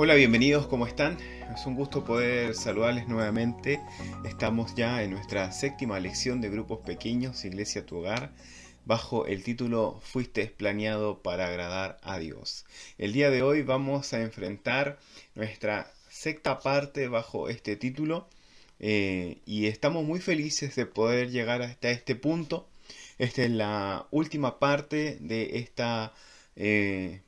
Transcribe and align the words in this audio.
Hola, 0.00 0.14
bienvenidos, 0.14 0.68
¿cómo 0.68 0.86
están? 0.86 1.18
Es 1.52 1.66
un 1.66 1.74
gusto 1.74 2.04
poder 2.04 2.54
saludarles 2.54 3.08
nuevamente. 3.08 3.80
Estamos 4.24 4.76
ya 4.76 5.02
en 5.02 5.10
nuestra 5.10 5.50
séptima 5.50 5.98
lección 5.98 6.40
de 6.40 6.50
grupos 6.50 6.78
pequeños, 6.86 7.44
Iglesia 7.44 7.84
Tu 7.84 7.96
Hogar, 7.96 8.30
bajo 8.84 9.26
el 9.26 9.42
título 9.42 9.98
Fuiste 10.00 10.46
planeado 10.46 11.20
para 11.20 11.48
agradar 11.48 11.98
a 12.04 12.20
Dios. 12.20 12.64
El 12.96 13.12
día 13.12 13.30
de 13.30 13.42
hoy 13.42 13.62
vamos 13.62 14.12
a 14.14 14.22
enfrentar 14.22 15.00
nuestra 15.34 15.92
sexta 16.08 16.60
parte 16.60 17.08
bajo 17.08 17.48
este 17.48 17.74
título 17.74 18.28
eh, 18.78 19.38
y 19.46 19.66
estamos 19.66 20.04
muy 20.04 20.20
felices 20.20 20.76
de 20.76 20.86
poder 20.86 21.32
llegar 21.32 21.60
hasta 21.60 21.90
este 21.90 22.14
punto. 22.14 22.68
Esta 23.18 23.42
es 23.42 23.50
la 23.50 24.06
última 24.12 24.60
parte 24.60 25.18
de 25.20 25.58
esta... 25.58 26.14
Eh, 26.54 27.20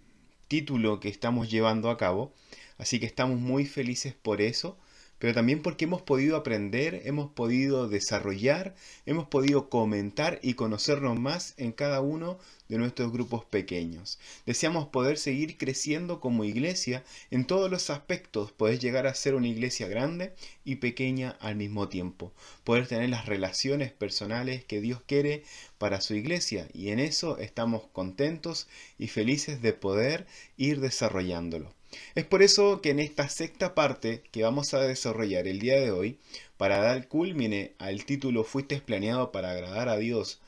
título 0.50 0.98
que 0.98 1.08
estamos 1.08 1.48
llevando 1.48 1.90
a 1.90 1.96
cabo. 1.96 2.32
Así 2.80 2.98
que 2.98 3.04
estamos 3.04 3.38
muy 3.38 3.66
felices 3.66 4.14
por 4.14 4.40
eso, 4.40 4.78
pero 5.18 5.34
también 5.34 5.60
porque 5.60 5.84
hemos 5.84 6.00
podido 6.00 6.34
aprender, 6.34 7.02
hemos 7.04 7.30
podido 7.30 7.88
desarrollar, 7.88 8.74
hemos 9.04 9.28
podido 9.28 9.68
comentar 9.68 10.40
y 10.42 10.54
conocernos 10.54 11.20
más 11.20 11.52
en 11.58 11.72
cada 11.72 12.00
uno 12.00 12.38
de 12.70 12.78
nuestros 12.78 13.12
grupos 13.12 13.44
pequeños. 13.44 14.18
Deseamos 14.46 14.88
poder 14.88 15.18
seguir 15.18 15.58
creciendo 15.58 16.20
como 16.20 16.44
iglesia 16.44 17.04
en 17.30 17.44
todos 17.44 17.70
los 17.70 17.90
aspectos, 17.90 18.50
poder 18.50 18.78
llegar 18.78 19.06
a 19.06 19.14
ser 19.14 19.34
una 19.34 19.48
iglesia 19.48 19.86
grande 19.86 20.32
y 20.64 20.76
pequeña 20.76 21.36
al 21.40 21.56
mismo 21.56 21.86
tiempo, 21.90 22.32
poder 22.64 22.86
tener 22.86 23.10
las 23.10 23.26
relaciones 23.26 23.92
personales 23.92 24.64
que 24.64 24.80
Dios 24.80 25.02
quiere 25.06 25.44
para 25.76 26.00
su 26.00 26.14
iglesia 26.14 26.66
y 26.72 26.88
en 26.88 26.98
eso 26.98 27.36
estamos 27.36 27.82
contentos 27.92 28.68
y 28.98 29.08
felices 29.08 29.60
de 29.60 29.74
poder 29.74 30.26
ir 30.56 30.80
desarrollándolo. 30.80 31.74
Es 32.14 32.24
por 32.24 32.42
eso 32.42 32.80
que 32.80 32.90
en 32.90 33.00
esta 33.00 33.28
sexta 33.28 33.74
parte 33.74 34.22
que 34.30 34.42
vamos 34.42 34.74
a 34.74 34.80
desarrollar 34.80 35.48
el 35.48 35.58
día 35.58 35.80
de 35.80 35.90
hoy, 35.90 36.18
para 36.56 36.78
dar 36.78 37.08
culmine 37.08 37.72
al 37.78 38.04
título 38.04 38.44
Fuiste 38.44 38.80
planeado 38.80 39.32
para 39.32 39.50
agradar 39.50 39.88
a 39.88 39.96
Dios, 39.96 40.40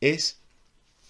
es 0.00 0.38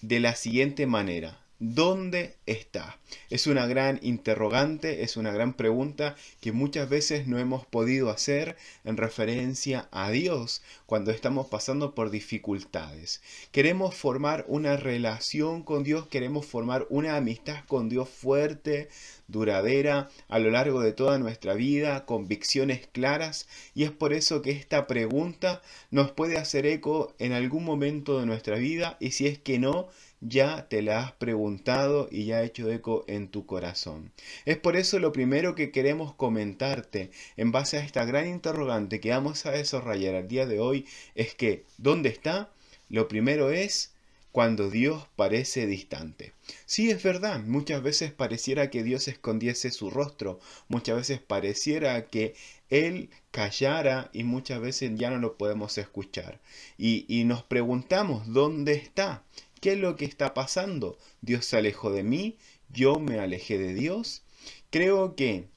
de 0.02 0.20
la 0.20 0.36
siguiente 0.36 0.86
manera. 0.86 1.45
¿Dónde 1.58 2.34
está? 2.44 2.98
Es 3.30 3.46
una 3.46 3.66
gran 3.66 3.98
interrogante, 4.02 5.02
es 5.04 5.16
una 5.16 5.32
gran 5.32 5.54
pregunta 5.54 6.14
que 6.42 6.52
muchas 6.52 6.90
veces 6.90 7.26
no 7.26 7.38
hemos 7.38 7.64
podido 7.64 8.10
hacer 8.10 8.58
en 8.84 8.98
referencia 8.98 9.88
a 9.90 10.10
Dios 10.10 10.60
cuando 10.84 11.12
estamos 11.12 11.46
pasando 11.46 11.94
por 11.94 12.10
dificultades. 12.10 13.22
Queremos 13.52 13.94
formar 13.94 14.44
una 14.48 14.76
relación 14.76 15.62
con 15.62 15.82
Dios, 15.82 16.08
queremos 16.08 16.44
formar 16.44 16.86
una 16.90 17.16
amistad 17.16 17.64
con 17.66 17.88
Dios 17.88 18.10
fuerte, 18.10 18.90
duradera, 19.26 20.10
a 20.28 20.38
lo 20.38 20.50
largo 20.50 20.80
de 20.80 20.92
toda 20.92 21.18
nuestra 21.18 21.54
vida, 21.54 22.04
convicciones 22.04 22.86
claras, 22.86 23.48
y 23.74 23.84
es 23.84 23.90
por 23.90 24.12
eso 24.12 24.42
que 24.42 24.50
esta 24.50 24.86
pregunta 24.86 25.62
nos 25.90 26.12
puede 26.12 26.36
hacer 26.36 26.66
eco 26.66 27.14
en 27.18 27.32
algún 27.32 27.64
momento 27.64 28.20
de 28.20 28.26
nuestra 28.26 28.56
vida, 28.56 28.98
y 29.00 29.12
si 29.12 29.26
es 29.26 29.38
que 29.38 29.58
no, 29.58 29.88
ya 30.20 30.68
te 30.68 30.82
la 30.82 31.00
has 31.00 31.12
preguntado 31.12 32.08
y 32.10 32.26
ya 32.26 32.38
ha 32.38 32.42
hecho 32.44 32.70
eco 32.70 33.04
en 33.06 33.28
tu 33.28 33.46
corazón. 33.46 34.12
Es 34.44 34.56
por 34.56 34.76
eso 34.76 34.98
lo 34.98 35.12
primero 35.12 35.54
que 35.54 35.70
queremos 35.70 36.14
comentarte 36.14 37.10
en 37.36 37.52
base 37.52 37.76
a 37.78 37.84
esta 37.84 38.04
gran 38.04 38.26
interrogante 38.26 39.00
que 39.00 39.10
vamos 39.10 39.46
a 39.46 39.52
desarrollar 39.52 40.14
el 40.14 40.28
día 40.28 40.46
de 40.46 40.60
hoy 40.60 40.86
es 41.14 41.34
que, 41.34 41.64
¿dónde 41.78 42.08
está? 42.08 42.50
Lo 42.88 43.08
primero 43.08 43.50
es 43.50 43.92
cuando 44.36 44.68
Dios 44.68 45.06
parece 45.16 45.66
distante. 45.66 46.34
Sí, 46.66 46.90
es 46.90 47.02
verdad, 47.02 47.40
muchas 47.40 47.82
veces 47.82 48.12
pareciera 48.12 48.68
que 48.68 48.82
Dios 48.82 49.08
escondiese 49.08 49.70
su 49.70 49.88
rostro, 49.88 50.40
muchas 50.68 50.96
veces 50.96 51.20
pareciera 51.20 52.04
que 52.08 52.34
Él 52.68 53.08
callara 53.30 54.10
y 54.12 54.24
muchas 54.24 54.60
veces 54.60 54.92
ya 54.94 55.08
no 55.08 55.16
lo 55.16 55.38
podemos 55.38 55.78
escuchar. 55.78 56.38
Y, 56.76 57.06
y 57.08 57.24
nos 57.24 57.44
preguntamos, 57.44 58.30
¿dónde 58.30 58.74
está? 58.74 59.22
¿Qué 59.66 59.72
es 59.72 59.80
lo 59.80 59.96
que 59.96 60.04
está 60.04 60.32
pasando? 60.32 60.96
¿Dios 61.22 61.44
se 61.44 61.56
alejó 61.56 61.90
de 61.90 62.04
mí? 62.04 62.36
¿Yo 62.68 63.00
me 63.00 63.18
alejé 63.18 63.58
de 63.58 63.74
Dios? 63.74 64.22
Creo 64.70 65.16
que 65.16 65.48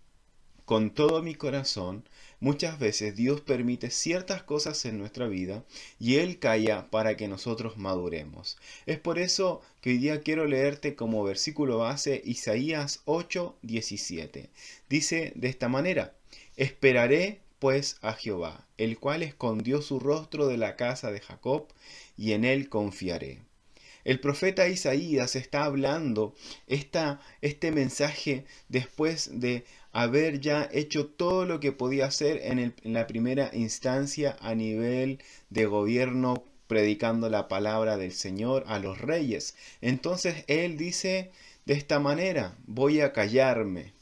con 0.66 0.90
todo 0.90 1.22
mi 1.22 1.36
corazón, 1.36 2.10
muchas 2.40 2.80
veces 2.80 3.16
Dios 3.16 3.42
permite 3.42 3.92
ciertas 3.92 4.42
cosas 4.42 4.84
en 4.86 4.98
nuestra 4.98 5.28
vida 5.28 5.64
y 6.00 6.16
Él 6.16 6.40
calla 6.40 6.90
para 6.90 7.18
que 7.18 7.28
nosotros 7.28 7.78
maduremos. 7.78 8.58
Es 8.88 8.98
por 8.98 9.20
eso 9.20 9.62
que 9.80 9.92
hoy 9.92 10.00
día 10.00 10.22
quiero 10.22 10.48
leerte 10.48 10.96
como 10.96 11.24
versículo 11.24 11.78
base 11.78 12.20
Isaías 12.26 13.04
8, 13.06 13.60
17. 13.62 14.50
Dice 14.90 15.34
de 15.36 15.50
esta 15.50 15.70
manera, 15.70 16.16
esperaré 16.58 17.42
pues 17.60 17.98
a 18.02 18.14
Jehová, 18.14 18.66
el 18.80 18.98
cual 18.98 19.22
escondió 19.22 19.84
su 19.84 20.00
rostro 20.00 20.48
de 20.48 20.58
la 20.58 20.78
casa 20.78 21.12
de 21.12 21.20
Jacob, 21.20 21.68
y 22.18 22.32
en 22.32 22.44
él 22.44 22.70
confiaré. 22.70 23.48
El 24.04 24.20
profeta 24.20 24.68
Isaías 24.68 25.36
está 25.36 25.66
hablando 25.66 26.36
esta, 26.68 27.20
este 27.42 27.72
mensaje 27.72 28.46
después 28.68 29.40
de 29.40 29.66
haber 29.92 30.40
ya 30.40 30.70
hecho 30.72 31.08
todo 31.08 31.46
lo 31.46 31.60
que 31.60 31.72
podía 31.72 32.06
hacer 32.06 32.40
en, 32.44 32.60
en 32.60 32.94
la 32.94 33.08
primera 33.08 33.50
instancia 33.54 34.38
a 34.40 34.56
nivel 34.56 35.20
de 35.50 35.66
gobierno 35.66 36.44
predicando 36.68 37.30
la 37.30 37.48
palabra 37.48 37.98
del 37.98 38.12
Señor 38.12 38.64
a 38.68 38.78
los 38.78 39.00
reyes. 39.00 39.56
Entonces 39.82 40.44
él 40.48 40.78
dice 40.78 41.32
de 41.66 41.74
esta 41.74 42.00
manera, 42.00 42.56
voy 42.68 43.02
a 43.02 43.12
callarme, 43.12 43.94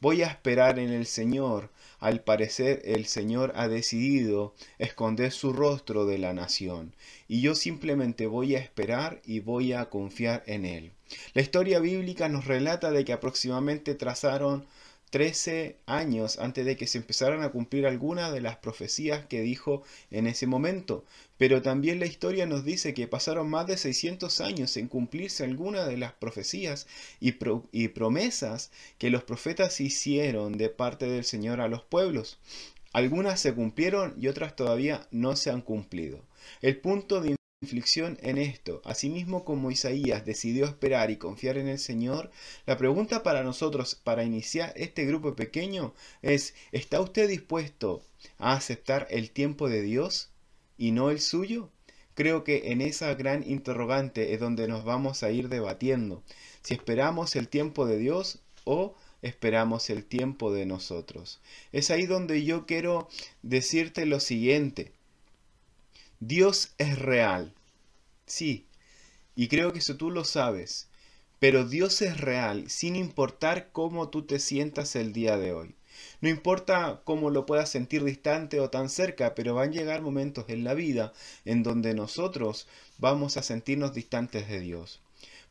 voy 0.00 0.22
a 0.22 0.28
esperar 0.28 0.78
en 0.78 0.92
el 0.92 1.06
Señor, 1.06 1.70
al 2.02 2.20
parecer 2.20 2.82
el 2.84 3.06
Señor 3.06 3.52
ha 3.54 3.68
decidido 3.68 4.54
esconder 4.78 5.30
su 5.30 5.52
rostro 5.52 6.04
de 6.04 6.18
la 6.18 6.32
nación, 6.32 6.96
y 7.28 7.42
yo 7.42 7.54
simplemente 7.54 8.26
voy 8.26 8.56
a 8.56 8.58
esperar 8.58 9.22
y 9.24 9.38
voy 9.38 9.72
a 9.72 9.88
confiar 9.88 10.42
en 10.46 10.64
Él. 10.64 10.90
La 11.32 11.42
historia 11.42 11.78
bíblica 11.78 12.28
nos 12.28 12.46
relata 12.46 12.90
de 12.90 13.04
que 13.04 13.12
aproximadamente 13.12 13.94
trazaron 13.94 14.66
13 15.12 15.76
años 15.84 16.38
antes 16.38 16.64
de 16.64 16.78
que 16.78 16.86
se 16.86 16.96
empezaran 16.96 17.42
a 17.42 17.50
cumplir 17.50 17.86
algunas 17.86 18.32
de 18.32 18.40
las 18.40 18.56
profecías 18.56 19.26
que 19.26 19.42
dijo 19.42 19.82
en 20.10 20.26
ese 20.26 20.46
momento. 20.46 21.04
Pero 21.36 21.60
también 21.60 22.00
la 22.00 22.06
historia 22.06 22.46
nos 22.46 22.64
dice 22.64 22.94
que 22.94 23.06
pasaron 23.06 23.50
más 23.50 23.66
de 23.66 23.76
600 23.76 24.40
años 24.40 24.74
en 24.78 24.88
cumplirse 24.88 25.44
algunas 25.44 25.86
de 25.86 25.98
las 25.98 26.14
profecías 26.14 26.86
y, 27.20 27.34
y 27.72 27.88
promesas 27.88 28.70
que 28.96 29.10
los 29.10 29.22
profetas 29.22 29.82
hicieron 29.82 30.56
de 30.56 30.70
parte 30.70 31.04
del 31.06 31.24
Señor 31.24 31.60
a 31.60 31.68
los 31.68 31.82
pueblos. 31.82 32.38
Algunas 32.94 33.38
se 33.38 33.52
cumplieron 33.52 34.14
y 34.18 34.28
otras 34.28 34.56
todavía 34.56 35.06
no 35.10 35.36
se 35.36 35.50
han 35.50 35.60
cumplido. 35.60 36.24
El 36.62 36.78
punto 36.78 37.20
de 37.20 37.36
inflexión 37.62 38.18
en 38.22 38.38
esto. 38.38 38.82
Asimismo 38.84 39.44
como 39.44 39.70
Isaías 39.70 40.26
decidió 40.26 40.66
esperar 40.66 41.10
y 41.10 41.16
confiar 41.16 41.56
en 41.56 41.68
el 41.68 41.78
Señor, 41.78 42.30
la 42.66 42.76
pregunta 42.76 43.22
para 43.22 43.44
nosotros 43.44 43.94
para 43.94 44.24
iniciar 44.24 44.72
este 44.76 45.06
grupo 45.06 45.34
pequeño 45.34 45.94
es, 46.20 46.54
¿está 46.72 47.00
usted 47.00 47.28
dispuesto 47.28 48.04
a 48.38 48.54
aceptar 48.54 49.06
el 49.10 49.30
tiempo 49.30 49.68
de 49.68 49.80
Dios 49.80 50.30
y 50.76 50.90
no 50.90 51.10
el 51.10 51.20
suyo? 51.20 51.70
Creo 52.14 52.44
que 52.44 52.72
en 52.72 52.82
esa 52.82 53.14
gran 53.14 53.48
interrogante 53.48 54.34
es 54.34 54.40
donde 54.40 54.68
nos 54.68 54.84
vamos 54.84 55.22
a 55.22 55.30
ir 55.30 55.48
debatiendo, 55.48 56.22
si 56.62 56.74
esperamos 56.74 57.36
el 57.36 57.48
tiempo 57.48 57.86
de 57.86 57.96
Dios 57.96 58.40
o 58.64 58.94
esperamos 59.22 59.88
el 59.88 60.04
tiempo 60.04 60.52
de 60.52 60.66
nosotros. 60.66 61.40
Es 61.70 61.90
ahí 61.90 62.06
donde 62.06 62.44
yo 62.44 62.66
quiero 62.66 63.08
decirte 63.42 64.04
lo 64.04 64.18
siguiente. 64.20 64.92
Dios 66.20 66.74
es 66.78 66.98
real. 66.98 67.54
Sí, 68.26 68.66
y 69.34 69.48
creo 69.48 69.72
que 69.72 69.80
eso 69.80 69.96
tú 69.96 70.10
lo 70.10 70.24
sabes. 70.24 70.88
Pero 71.38 71.66
Dios 71.66 72.02
es 72.02 72.20
real 72.20 72.70
sin 72.70 72.94
importar 72.94 73.70
cómo 73.72 74.08
tú 74.10 74.22
te 74.22 74.38
sientas 74.38 74.94
el 74.94 75.12
día 75.12 75.36
de 75.36 75.52
hoy. 75.52 75.74
No 76.20 76.28
importa 76.28 77.02
cómo 77.04 77.30
lo 77.30 77.46
puedas 77.46 77.68
sentir 77.68 78.04
distante 78.04 78.60
o 78.60 78.70
tan 78.70 78.88
cerca, 78.88 79.34
pero 79.34 79.54
van 79.54 79.70
a 79.70 79.72
llegar 79.72 80.02
momentos 80.02 80.44
en 80.48 80.64
la 80.64 80.74
vida 80.74 81.12
en 81.44 81.62
donde 81.62 81.94
nosotros 81.94 82.68
vamos 82.98 83.36
a 83.36 83.42
sentirnos 83.42 83.92
distantes 83.92 84.48
de 84.48 84.60
Dios. 84.60 85.00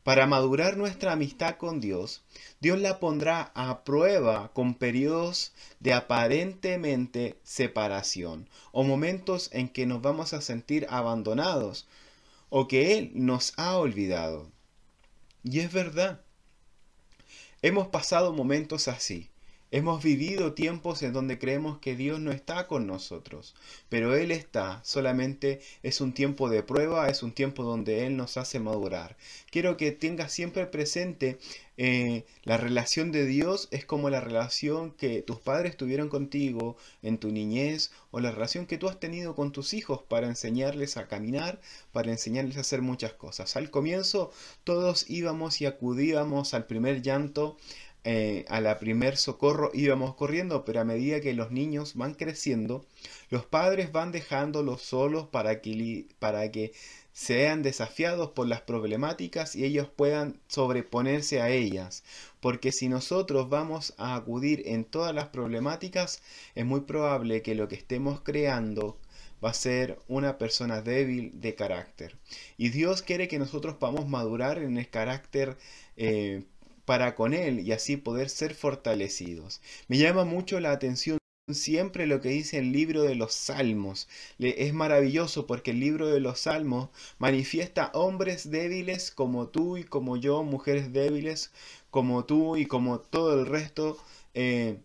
Para 0.02 0.26
madurar 0.26 0.76
nuestra 0.76 1.12
amistad 1.12 1.58
con 1.58 1.78
Dios, 1.78 2.22
Dios 2.60 2.80
la 2.80 2.98
pondrá 2.98 3.52
a 3.54 3.84
prueba 3.84 4.50
con 4.52 4.74
periodos 4.74 5.52
de 5.78 5.92
aparentemente 5.92 7.36
separación 7.44 8.48
o 8.72 8.82
momentos 8.82 9.48
en 9.52 9.68
que 9.68 9.86
nos 9.86 10.02
vamos 10.02 10.32
a 10.32 10.40
sentir 10.40 10.86
abandonados 10.90 11.86
o 12.54 12.68
que 12.68 12.98
Él 12.98 13.12
nos 13.14 13.54
ha 13.56 13.78
olvidado. 13.78 14.52
Y 15.42 15.60
es 15.60 15.72
verdad, 15.72 16.22
hemos 17.62 17.88
pasado 17.88 18.34
momentos 18.34 18.88
así, 18.88 19.30
Hemos 19.74 20.02
vivido 20.02 20.52
tiempos 20.52 21.02
en 21.02 21.14
donde 21.14 21.38
creemos 21.38 21.78
que 21.78 21.96
Dios 21.96 22.20
no 22.20 22.30
está 22.30 22.66
con 22.66 22.86
nosotros, 22.86 23.54
pero 23.88 24.14
Él 24.14 24.30
está, 24.30 24.84
solamente 24.84 25.62
es 25.82 26.02
un 26.02 26.12
tiempo 26.12 26.50
de 26.50 26.62
prueba, 26.62 27.08
es 27.08 27.22
un 27.22 27.32
tiempo 27.32 27.62
donde 27.62 28.06
Él 28.06 28.18
nos 28.18 28.36
hace 28.36 28.60
madurar. 28.60 29.16
Quiero 29.50 29.78
que 29.78 29.90
tengas 29.90 30.30
siempre 30.30 30.66
presente 30.66 31.38
eh, 31.78 32.26
la 32.44 32.58
relación 32.58 33.12
de 33.12 33.24
Dios 33.24 33.68
es 33.70 33.86
como 33.86 34.10
la 34.10 34.20
relación 34.20 34.90
que 34.90 35.22
tus 35.22 35.40
padres 35.40 35.74
tuvieron 35.78 36.10
contigo 36.10 36.76
en 37.02 37.16
tu 37.16 37.30
niñez 37.30 37.92
o 38.10 38.20
la 38.20 38.30
relación 38.30 38.66
que 38.66 38.76
tú 38.76 38.90
has 38.90 39.00
tenido 39.00 39.34
con 39.34 39.52
tus 39.52 39.72
hijos 39.72 40.02
para 40.02 40.26
enseñarles 40.26 40.98
a 40.98 41.08
caminar, 41.08 41.62
para 41.92 42.10
enseñarles 42.10 42.58
a 42.58 42.60
hacer 42.60 42.82
muchas 42.82 43.14
cosas. 43.14 43.56
Al 43.56 43.70
comienzo 43.70 44.32
todos 44.64 45.08
íbamos 45.08 45.62
y 45.62 45.66
acudíamos 45.66 46.52
al 46.52 46.66
primer 46.66 47.00
llanto 47.00 47.56
eh, 48.04 48.44
a 48.48 48.60
la 48.60 48.78
primer 48.78 49.16
socorro 49.16 49.70
íbamos 49.74 50.14
corriendo, 50.14 50.64
pero 50.64 50.80
a 50.80 50.84
medida 50.84 51.20
que 51.20 51.34
los 51.34 51.52
niños 51.52 51.94
van 51.94 52.14
creciendo, 52.14 52.84
los 53.30 53.46
padres 53.46 53.92
van 53.92 54.10
dejándolos 54.10 54.82
solos 54.82 55.28
para 55.28 55.60
que, 55.60 56.06
para 56.18 56.50
que 56.50 56.72
sean 57.12 57.62
desafiados 57.62 58.30
por 58.30 58.48
las 58.48 58.62
problemáticas 58.62 59.54
y 59.54 59.64
ellos 59.64 59.88
puedan 59.88 60.40
sobreponerse 60.48 61.40
a 61.42 61.50
ellas. 61.50 62.02
Porque 62.40 62.72
si 62.72 62.88
nosotros 62.88 63.48
vamos 63.48 63.94
a 63.98 64.16
acudir 64.16 64.62
en 64.66 64.84
todas 64.84 65.14
las 65.14 65.28
problemáticas, 65.28 66.22
es 66.54 66.64
muy 66.64 66.80
probable 66.80 67.42
que 67.42 67.54
lo 67.54 67.68
que 67.68 67.76
estemos 67.76 68.20
creando 68.22 68.98
va 69.44 69.50
a 69.50 69.54
ser 69.54 69.98
una 70.08 70.38
persona 70.38 70.82
débil 70.82 71.40
de 71.40 71.54
carácter. 71.54 72.16
Y 72.56 72.70
Dios 72.70 73.02
quiere 73.02 73.28
que 73.28 73.38
nosotros 73.38 73.76
podamos 73.76 74.08
madurar 74.08 74.58
en 74.58 74.76
el 74.78 74.88
carácter 74.88 75.56
eh, 75.96 76.44
para 76.92 77.14
con 77.14 77.32
Él 77.32 77.60
y 77.60 77.72
así 77.72 77.96
poder 77.96 78.28
ser 78.28 78.54
fortalecidos. 78.54 79.62
Me 79.88 79.96
llama 79.96 80.26
mucho 80.26 80.60
la 80.60 80.72
atención 80.72 81.16
siempre 81.50 82.06
lo 82.06 82.20
que 82.20 82.28
dice 82.28 82.58
el 82.58 82.70
libro 82.70 83.00
de 83.04 83.14
los 83.14 83.32
salmos. 83.32 84.10
Es 84.38 84.74
maravilloso 84.74 85.46
porque 85.46 85.70
el 85.70 85.80
libro 85.80 86.08
de 86.08 86.20
los 86.20 86.40
salmos 86.40 86.90
manifiesta 87.18 87.90
hombres 87.94 88.50
débiles 88.50 89.10
como 89.10 89.48
tú 89.48 89.78
y 89.78 89.84
como 89.84 90.18
yo, 90.18 90.42
mujeres 90.42 90.92
débiles 90.92 91.50
como 91.90 92.26
tú 92.26 92.58
y 92.58 92.66
como 92.66 93.00
todo 93.00 93.40
el 93.40 93.46
resto. 93.46 93.96
Eh, 94.34 94.76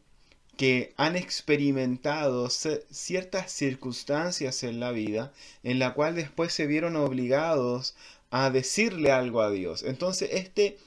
que 0.56 0.94
han 0.95 1.18
experimentado 1.18 2.50
ciertas 2.50 3.51
circunstancias 3.51 4.63
en 4.63 4.80
la 4.80 4.92
vida 4.92 5.33
en 5.62 5.77
la 5.77 5.94
cual 5.94 6.15
después 6.15 6.53
se 6.53 6.68
vieron 6.68 6.95
obligados 6.95 7.95
a 8.31 8.50
decirle 8.50 9.12
algo 9.12 9.42
a 9.42 9.51
Dios. 9.51 9.83
Entonces 9.83 10.30
este 10.31 10.77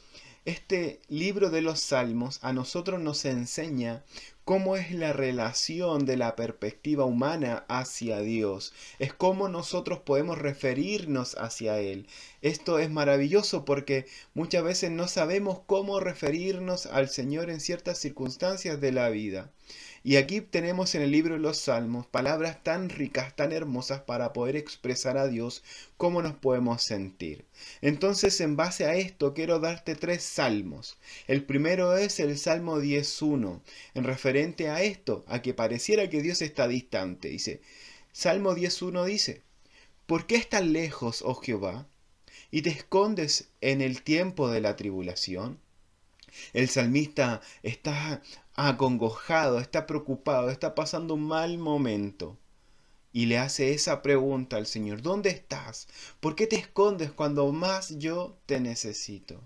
este 0.47 1.01
libro 1.09 1.51
de 1.51 1.61
los 1.61 1.81
Salmos 1.81 2.39
a 2.43 2.53
nosotros 2.55 2.99
nos 2.99 3.27
enseña 3.27 4.03
cómo 4.45 4.77
es 4.77 4.91
la 4.91 5.13
relación 5.13 6.07
de 6.07 6.17
la 6.17 6.35
perspectiva 6.35 7.05
humana 7.05 7.65
hacia 7.69 8.21
Dios, 8.21 8.73
es 8.99 9.13
cómo 9.13 9.49
nosotros 9.49 10.01
podemos 10.01 10.39
referirnos 10.39 11.37
hacia 11.37 11.79
Él. 11.79 12.07
Esto 12.41 12.79
es 12.79 12.91
maravilloso 12.91 13.65
porque 13.65 14.07
muchas 14.35 14.65
veces 14.65 14.91
no 14.91 15.09
sabemos 15.09 15.61
cómo 15.67 16.01
referirnos 16.01 16.87
al 16.87 17.11
Señor 17.11 17.51
en 17.51 17.61
ciertas 17.61 17.99
circunstancias 17.99 18.81
de 18.81 18.93
la 18.93 19.11
vida. 19.11 19.51
Y 20.03 20.17
aquí 20.17 20.41
tenemos 20.41 20.95
en 20.95 21.03
el 21.03 21.11
libro 21.11 21.35
de 21.35 21.41
los 21.41 21.59
Salmos 21.59 22.07
palabras 22.07 22.63
tan 22.65 22.89
ricas, 22.89 23.37
tan 23.37 23.53
hermosas 23.53 24.01
para 24.01 24.33
poder 24.33 24.57
expresar 24.57 25.19
a 25.19 25.29
Dios 25.29 25.63
cómo 25.99 26.23
nos 26.23 26.35
podemos 26.35 26.83
sentir. 26.83 27.45
Entonces, 27.83 28.41
en 28.41 28.57
base 28.57 28.87
a 28.87 28.95
esto, 28.95 29.35
quiero 29.35 29.59
darte 29.59 29.97
tres 29.97 30.23
salmos. 30.23 30.97
El 31.27 31.45
primero 31.45 31.99
es 31.99 32.19
el 32.19 32.39
Salmo 32.39 32.81
10.1, 32.81 33.61
en 33.93 34.05
referente 34.05 34.71
a 34.71 34.83
esto, 34.83 35.23
a 35.29 35.43
que 35.43 35.53
pareciera 35.53 36.09
que 36.09 36.23
Dios 36.23 36.41
está 36.41 36.67
distante. 36.67 37.29
Dice, 37.29 37.61
Salmo 38.11 38.57
10.1 38.57 39.05
dice, 39.05 39.43
¿por 40.07 40.27
qué 40.27 40.37
estás 40.37 40.65
lejos, 40.65 41.21
oh 41.21 41.35
Jehová, 41.35 41.87
y 42.51 42.63
te 42.63 42.71
escondes 42.71 43.51
en 43.61 43.83
el 43.83 44.01
tiempo 44.01 44.51
de 44.51 44.63
la 44.63 44.77
tribulación? 44.77 45.61
El 46.53 46.69
salmista 46.69 47.41
está 47.63 48.23
acongojado, 48.69 49.59
está 49.59 49.87
preocupado, 49.87 50.51
está 50.51 50.75
pasando 50.75 51.15
un 51.15 51.27
mal 51.27 51.59
momento. 51.59 52.39
Y 53.13 53.27
le 53.27 53.39
hace 53.39 53.73
esa 53.73 54.03
pregunta 54.03 54.57
al 54.57 54.67
Señor, 54.67 55.03
¿dónde 55.03 55.31
estás? 55.31 55.89
¿Por 56.21 56.37
qué 56.37 56.47
te 56.47 56.57
escondes 56.57 57.11
cuando 57.11 57.51
más 57.53 57.99
yo 57.99 58.39
te 58.47 58.61
necesito? 58.61 59.41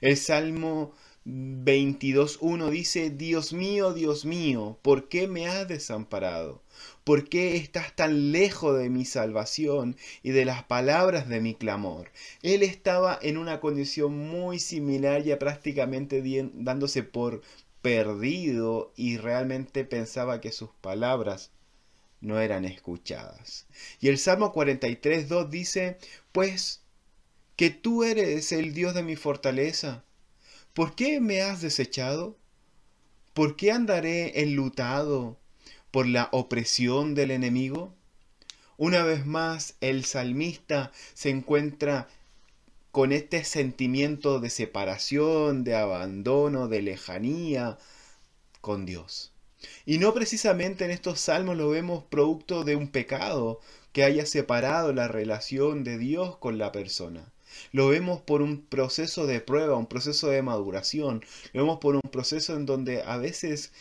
El 0.00 0.16
Salmo 0.16 0.92
22.1 1.24 2.70
dice, 2.70 3.10
Dios 3.10 3.52
mío, 3.52 3.92
Dios 3.92 4.24
mío, 4.24 4.78
¿por 4.82 5.08
qué 5.08 5.28
me 5.28 5.46
has 5.46 5.68
desamparado? 5.68 6.62
¿Por 7.04 7.28
qué 7.28 7.56
estás 7.56 7.94
tan 7.94 8.32
lejos 8.32 8.78
de 8.78 8.88
mi 8.88 9.04
salvación 9.04 9.96
y 10.22 10.30
de 10.30 10.44
las 10.44 10.64
palabras 10.64 11.28
de 11.28 11.40
mi 11.40 11.54
clamor? 11.54 12.10
Él 12.42 12.62
estaba 12.62 13.18
en 13.22 13.36
una 13.36 13.60
condición 13.60 14.16
muy 14.16 14.58
similar, 14.58 15.22
ya 15.22 15.38
prácticamente 15.38 16.22
dándose 16.54 17.02
por 17.02 17.42
perdido 17.82 18.92
y 18.96 19.18
realmente 19.18 19.84
pensaba 19.84 20.40
que 20.40 20.52
sus 20.52 20.70
palabras 20.80 21.50
no 22.20 22.38
eran 22.40 22.64
escuchadas. 22.64 23.66
Y 24.00 24.08
el 24.08 24.18
Salmo 24.18 24.54
43.2 24.54 25.48
dice, 25.48 25.98
pues 26.30 26.82
que 27.56 27.70
tú 27.70 28.04
eres 28.04 28.52
el 28.52 28.72
Dios 28.72 28.94
de 28.94 29.02
mi 29.02 29.16
fortaleza. 29.16 30.04
¿Por 30.72 30.94
qué 30.94 31.20
me 31.20 31.42
has 31.42 31.60
desechado? 31.60 32.38
¿Por 33.34 33.56
qué 33.56 33.72
andaré 33.72 34.42
enlutado 34.42 35.38
por 35.90 36.06
la 36.06 36.28
opresión 36.32 37.14
del 37.14 37.30
enemigo? 37.30 37.94
Una 38.78 39.02
vez 39.02 39.26
más, 39.26 39.76
el 39.80 40.04
salmista 40.04 40.92
se 41.14 41.30
encuentra 41.30 42.08
con 42.92 43.10
este 43.12 43.42
sentimiento 43.44 44.38
de 44.38 44.50
separación, 44.50 45.64
de 45.64 45.74
abandono, 45.74 46.68
de 46.68 46.82
lejanía 46.82 47.78
con 48.60 48.86
Dios. 48.86 49.32
Y 49.86 49.98
no 49.98 50.12
precisamente 50.12 50.84
en 50.84 50.90
estos 50.90 51.18
salmos 51.20 51.56
lo 51.56 51.70
vemos 51.70 52.04
producto 52.04 52.64
de 52.64 52.76
un 52.76 52.88
pecado 52.88 53.60
que 53.92 54.04
haya 54.04 54.26
separado 54.26 54.92
la 54.92 55.08
relación 55.08 55.84
de 55.84 55.98
Dios 55.98 56.36
con 56.36 56.58
la 56.58 56.70
persona. 56.70 57.32
Lo 57.72 57.88
vemos 57.88 58.20
por 58.20 58.42
un 58.42 58.62
proceso 58.62 59.26
de 59.26 59.40
prueba, 59.40 59.76
un 59.76 59.86
proceso 59.86 60.28
de 60.28 60.42
maduración. 60.42 61.24
Lo 61.52 61.62
vemos 61.62 61.78
por 61.78 61.96
un 61.96 62.02
proceso 62.02 62.56
en 62.56 62.66
donde 62.66 63.02
a 63.02 63.16
veces 63.18 63.72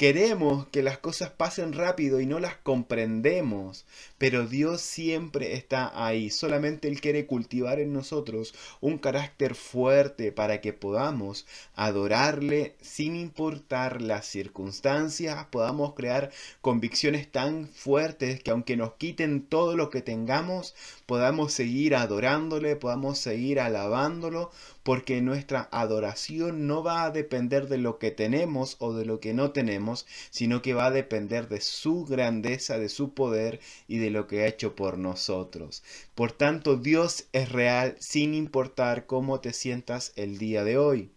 Queremos 0.00 0.66
que 0.68 0.82
las 0.82 0.96
cosas 0.96 1.28
pasen 1.28 1.74
rápido 1.74 2.22
y 2.22 2.26
no 2.26 2.40
las 2.40 2.56
comprendemos, 2.56 3.84
pero 4.16 4.46
Dios 4.46 4.80
siempre 4.80 5.52
está 5.52 5.92
ahí. 6.06 6.30
Solamente 6.30 6.88
Él 6.88 7.02
quiere 7.02 7.26
cultivar 7.26 7.80
en 7.80 7.92
nosotros 7.92 8.54
un 8.80 8.96
carácter 8.96 9.54
fuerte 9.54 10.32
para 10.32 10.62
que 10.62 10.72
podamos 10.72 11.44
adorarle 11.74 12.76
sin 12.80 13.14
importar 13.14 14.00
las 14.00 14.24
circunstancias, 14.24 15.44
podamos 15.50 15.92
crear 15.92 16.30
convicciones 16.62 17.30
tan 17.30 17.68
fuertes 17.68 18.42
que 18.42 18.52
aunque 18.52 18.78
nos 18.78 18.94
quiten 18.94 19.42
todo 19.42 19.76
lo 19.76 19.90
que 19.90 20.00
tengamos, 20.00 20.74
podamos 21.04 21.52
seguir 21.52 21.94
adorándole, 21.94 22.74
podamos 22.74 23.18
seguir 23.18 23.60
alabándolo, 23.60 24.50
porque 24.82 25.20
nuestra 25.20 25.68
adoración 25.72 26.66
no 26.66 26.82
va 26.82 27.04
a 27.04 27.10
depender 27.10 27.68
de 27.68 27.78
lo 27.78 27.98
que 27.98 28.10
tenemos 28.10 28.76
o 28.78 28.94
de 28.94 29.04
lo 29.04 29.20
que 29.20 29.34
no 29.34 29.50
tenemos, 29.50 30.06
sino 30.30 30.62
que 30.62 30.74
va 30.74 30.86
a 30.86 30.90
depender 30.90 31.48
de 31.48 31.60
su 31.60 32.04
grandeza, 32.04 32.78
de 32.78 32.88
su 32.88 33.14
poder 33.14 33.60
y 33.88 33.98
de 33.98 34.10
lo 34.10 34.26
que 34.26 34.42
ha 34.42 34.46
hecho 34.46 34.74
por 34.74 34.98
nosotros. 34.98 35.82
Por 36.14 36.32
tanto, 36.32 36.76
Dios 36.76 37.26
es 37.32 37.50
real 37.50 37.96
sin 37.98 38.34
importar 38.34 39.06
cómo 39.06 39.40
te 39.40 39.52
sientas 39.52 40.12
el 40.16 40.38
día 40.38 40.64
de 40.64 40.78
hoy. 40.78 41.10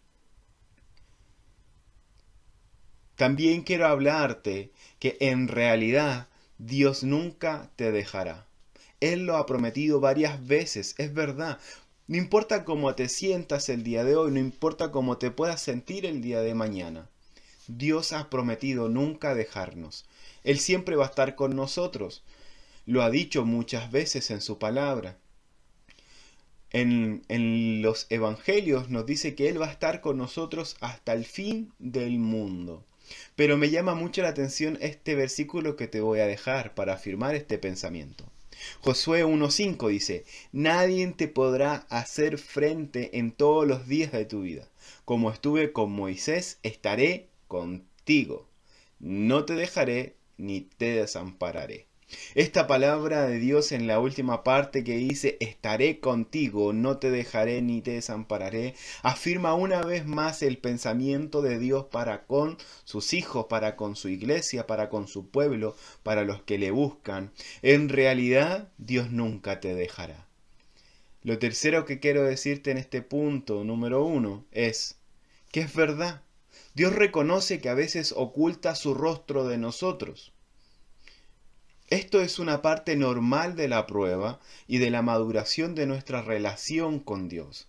También 3.16 3.62
quiero 3.62 3.88
hablarte 3.88 4.72
que 5.00 5.18
en 5.20 5.48
realidad 5.48 6.28
Dios 6.58 7.04
nunca 7.04 7.70
te 7.76 7.92
dejará. 7.92 8.48
Él 9.00 9.26
lo 9.26 9.36
ha 9.36 9.46
prometido 9.46 10.00
varias 10.00 10.48
veces, 10.48 10.96
es 10.98 11.14
verdad. 11.14 11.60
No 12.06 12.18
importa 12.18 12.66
cómo 12.66 12.94
te 12.96 13.08
sientas 13.08 13.70
el 13.70 13.84
día 13.84 14.04
de 14.04 14.18
hoy, 14.18 14.32
no 14.32 14.40
importa 14.40 14.92
cómo 14.92 15.18
te 15.18 15.32
puedas 15.32 15.62
sentir 15.62 16.06
el 16.06 16.22
día 16.22 16.42
de 16.42 16.54
mañana. 16.54 17.08
Dios 17.68 18.12
ha 18.12 18.30
prometido 18.30 18.90
nunca 18.90 19.36
dejarnos. 19.36 20.06
Él 20.44 20.60
siempre 20.60 20.98
va 20.98 21.06
a 21.06 21.10
estar 21.10 21.36
con 21.36 21.56
nosotros. 21.56 22.22
Lo 22.86 23.04
ha 23.04 23.10
dicho 23.10 23.46
muchas 23.46 23.90
veces 23.90 24.32
en 24.32 24.42
su 24.42 24.60
palabra. 24.60 25.18
En, 26.72 27.24
en, 27.30 27.82
los 27.82 28.08
evangelios 28.10 28.90
nos 28.90 29.06
dice 29.06 29.34
que 29.34 29.48
Él 29.48 29.62
va 29.62 29.68
a 29.68 29.72
estar 29.72 30.02
con 30.02 30.18
nosotros 30.18 30.76
hasta 30.82 31.14
el 31.14 31.24
fin 31.24 31.72
del 31.80 32.20
mundo. 32.20 32.84
Pero 33.38 33.56
me 33.56 33.70
llama 33.70 33.96
mucho 33.96 34.22
la 34.24 34.30
atención 34.30 34.78
este 34.82 35.16
versículo 35.16 35.78
que 35.78 35.88
te 35.88 36.02
voy 36.02 36.20
a 36.20 36.28
dejar 36.28 36.76
para 36.76 36.96
afirmar 36.96 37.36
este 37.36 37.58
pensamiento. 37.58 38.26
Josué 38.82 39.26
1.5 39.26 39.90
dice, 39.90 40.26
Nadie 40.52 41.08
te 41.08 41.28
podrá 41.28 41.86
hacer 41.90 42.38
frente 42.38 43.18
en 43.18 43.32
todos 43.32 43.68
los 43.68 43.88
días 43.88 44.12
de 44.12 44.26
tu 44.26 44.42
vida. 44.42 44.70
Como 45.06 45.32
estuve 45.32 45.72
con 45.72 45.92
Moisés, 45.92 46.60
estaré 46.64 47.30
contigo. 47.48 48.48
no 49.00 49.46
te 49.46 49.54
dejaré 49.56 50.16
ni 50.38 50.62
te 50.62 50.94
desampararé. 50.96 51.88
Esta 52.36 52.68
palabra 52.68 53.28
de 53.28 53.40
Dios 53.40 53.72
en 53.72 53.88
la 53.88 54.00
última 54.00 54.44
parte 54.44 54.84
que 54.84 54.98
dice, 54.98 55.38
estaré 55.40 56.00
contigo, 56.00 56.74
no 56.74 56.98
te 56.98 57.12
dejaré 57.12 57.62
ni 57.62 57.82
te 57.82 57.92
desampararé, 57.92 58.76
afirma 59.02 59.54
una 59.54 59.82
vez 59.82 60.06
más 60.06 60.42
el 60.42 60.58
pensamiento 60.58 61.42
de 61.42 61.60
Dios 61.60 61.86
para 61.86 62.26
con 62.26 62.58
sus 62.84 63.14
hijos, 63.14 63.46
para 63.50 63.76
con 63.76 63.96
su 63.96 64.10
iglesia, 64.10 64.68
para 64.68 64.90
con 64.90 65.08
su 65.08 65.30
pueblo, 65.30 65.76
para 66.04 66.24
los 66.24 66.42
que 66.42 66.58
le 66.58 66.72
buscan. 66.72 67.32
En 67.62 67.90
realidad, 67.90 68.70
Dios 68.78 69.12
nunca 69.12 69.60
te 69.60 69.74
dejará. 69.76 70.28
Lo 71.24 71.40
tercero 71.40 71.86
que 71.86 72.00
quiero 72.00 72.24
decirte 72.24 72.72
en 72.72 72.78
este 72.78 73.02
punto, 73.02 73.64
número 73.64 74.04
uno, 74.04 74.44
es 74.52 74.98
que 75.52 75.62
es 75.62 75.74
verdad. 75.74 76.22
Dios 76.74 76.94
reconoce 76.94 77.62
que 77.62 77.70
a 77.70 77.76
veces 77.76 78.14
oculta 78.18 78.76
su 78.76 78.94
rostro 78.94 79.48
de 79.48 79.58
nosotros. 79.58 80.33
Esto 81.90 82.22
es 82.22 82.40
una 82.40 82.62
parte 82.62 82.96
normal 82.96 83.56
de 83.56 83.68
la 83.68 83.86
prueba 83.86 84.40
y 84.68 84.78
de 84.78 84.90
la 84.90 85.02
maduración 85.02 85.76
de 85.76 85.86
nuestra 85.86 86.22
relación 86.22 87.00
con 87.00 87.30
Dios. 87.30 87.68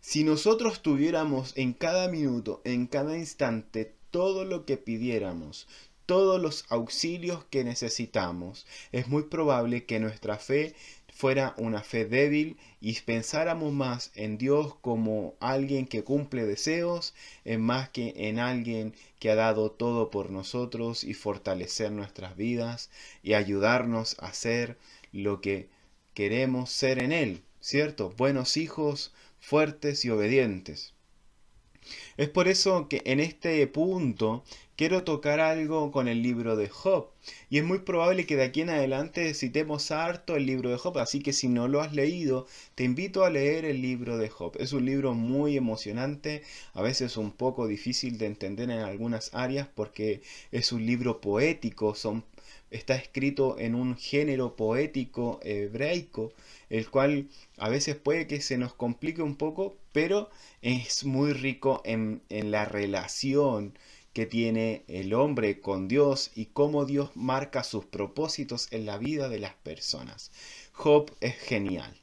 Si 0.00 0.24
nosotros 0.24 0.82
tuviéramos 0.82 1.52
en 1.56 1.72
cada 1.72 2.08
minuto, 2.08 2.60
en 2.64 2.86
cada 2.86 3.16
instante, 3.18 3.92
todo 4.10 4.44
lo 4.44 4.64
que 4.64 4.76
pidiéramos, 4.76 5.68
todos 6.06 6.40
los 6.40 6.64
auxilios 6.68 7.44
que 7.50 7.64
necesitamos, 7.64 8.66
es 8.92 9.08
muy 9.08 9.24
probable 9.24 9.84
que 9.84 9.98
nuestra 9.98 10.38
fe 10.38 10.74
fuera 11.16 11.54
una 11.56 11.82
fe 11.82 12.04
débil 12.04 12.58
y 12.78 13.00
pensáramos 13.00 13.72
más 13.72 14.10
en 14.16 14.36
Dios 14.36 14.74
como 14.82 15.34
alguien 15.40 15.86
que 15.86 16.04
cumple 16.04 16.44
deseos, 16.44 17.14
en 17.46 17.62
más 17.62 17.88
que 17.88 18.12
en 18.28 18.38
alguien 18.38 18.94
que 19.18 19.30
ha 19.30 19.34
dado 19.34 19.70
todo 19.70 20.10
por 20.10 20.28
nosotros 20.28 21.04
y 21.04 21.14
fortalecer 21.14 21.90
nuestras 21.90 22.36
vidas 22.36 22.90
y 23.22 23.32
ayudarnos 23.32 24.16
a 24.18 24.34
ser 24.34 24.76
lo 25.10 25.40
que 25.40 25.70
queremos 26.12 26.68
ser 26.70 27.02
en 27.02 27.12
Él, 27.12 27.42
¿cierto? 27.60 28.12
Buenos 28.18 28.58
hijos, 28.58 29.14
fuertes 29.40 30.04
y 30.04 30.10
obedientes. 30.10 30.95
Es 32.16 32.28
por 32.28 32.48
eso 32.48 32.88
que 32.88 33.02
en 33.04 33.20
este 33.20 33.66
punto 33.66 34.44
quiero 34.76 35.04
tocar 35.04 35.40
algo 35.40 35.90
con 35.90 36.06
el 36.06 36.22
libro 36.22 36.54
de 36.56 36.68
Job. 36.68 37.08
Y 37.50 37.58
es 37.58 37.64
muy 37.64 37.78
probable 37.80 38.26
que 38.26 38.36
de 38.36 38.44
aquí 38.44 38.60
en 38.60 38.70
adelante 38.70 39.32
citemos 39.34 39.90
harto 39.90 40.36
el 40.36 40.46
libro 40.46 40.70
de 40.70 40.76
Job, 40.78 40.98
así 40.98 41.20
que 41.20 41.32
si 41.32 41.48
no 41.48 41.66
lo 41.66 41.80
has 41.80 41.92
leído, 41.94 42.46
te 42.74 42.84
invito 42.84 43.24
a 43.24 43.30
leer 43.30 43.64
el 43.64 43.80
libro 43.82 44.18
de 44.18 44.28
Job. 44.28 44.52
Es 44.58 44.72
un 44.72 44.84
libro 44.84 45.14
muy 45.14 45.56
emocionante, 45.56 46.42
a 46.74 46.82
veces 46.82 47.16
un 47.16 47.32
poco 47.32 47.66
difícil 47.66 48.18
de 48.18 48.26
entender 48.26 48.70
en 48.70 48.80
algunas 48.80 49.34
áreas 49.34 49.68
porque 49.74 50.20
es 50.52 50.72
un 50.72 50.84
libro 50.84 51.20
poético, 51.20 51.94
son, 51.94 52.24
está 52.70 52.96
escrito 52.96 53.58
en 53.58 53.74
un 53.74 53.96
género 53.96 54.56
poético 54.56 55.40
hebraico, 55.42 56.32
el 56.68 56.90
cual 56.90 57.28
a 57.56 57.68
veces 57.68 57.96
puede 57.96 58.26
que 58.26 58.40
se 58.40 58.58
nos 58.58 58.74
complique 58.74 59.22
un 59.22 59.36
poco, 59.36 59.76
pero 59.92 60.30
es 60.62 61.04
muy 61.04 61.32
rico 61.32 61.82
en, 61.84 62.22
la 62.28 62.64
relación 62.64 63.78
que 64.12 64.26
tiene 64.26 64.84
el 64.88 65.14
hombre 65.14 65.60
con 65.60 65.88
Dios 65.88 66.30
y 66.34 66.46
cómo 66.46 66.84
Dios 66.86 67.10
marca 67.14 67.62
sus 67.62 67.84
propósitos 67.84 68.68
en 68.72 68.86
la 68.86 68.98
vida 68.98 69.28
de 69.28 69.38
las 69.38 69.54
personas. 69.54 70.32
Job 70.72 71.14
es 71.20 71.36
genial. 71.36 71.94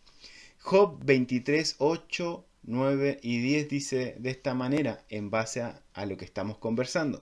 Job 0.59 0.99
23, 1.03 1.75
8, 1.79 2.45
9 2.63 3.19
y 3.21 3.39
10 3.39 3.69
dice 3.69 4.15
de 4.19 4.29
esta 4.29 4.53
manera 4.53 5.03
en 5.09 5.29
base 5.29 5.61
a, 5.61 5.83
a 5.93 6.05
lo 6.05 6.17
que 6.17 6.25
estamos 6.25 6.57
conversando. 6.57 7.21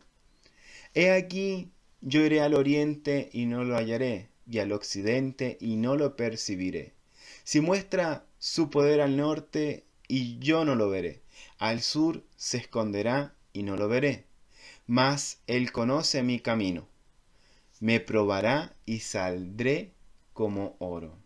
He 0.93 1.11
aquí, 1.11 1.71
yo 2.01 2.21
iré 2.21 2.41
al 2.41 2.53
oriente 2.53 3.29
y 3.31 3.45
no 3.45 3.63
lo 3.63 3.77
hallaré, 3.77 4.29
y 4.49 4.59
al 4.59 4.71
occidente 4.71 5.57
y 5.61 5.75
no 5.77 5.95
lo 5.95 6.15
percibiré. 6.15 6.93
Si 7.43 7.61
muestra 7.61 8.25
su 8.39 8.69
poder 8.69 9.01
al 9.01 9.17
norte 9.17 9.85
y 10.07 10.39
yo 10.39 10.65
no 10.65 10.75
lo 10.75 10.89
veré, 10.89 11.21
al 11.57 11.81
sur 11.81 12.23
se 12.35 12.57
esconderá 12.57 13.33
y 13.53 13.63
no 13.63 13.77
lo 13.77 13.87
veré 13.87 14.25
mas 14.91 15.39
Él 15.47 15.71
conoce 15.71 16.21
mi 16.21 16.41
camino. 16.41 16.85
Me 17.79 18.01
probará 18.01 18.75
y 18.85 18.99
saldré 18.99 19.93
como 20.33 20.75
oro. 20.79 21.17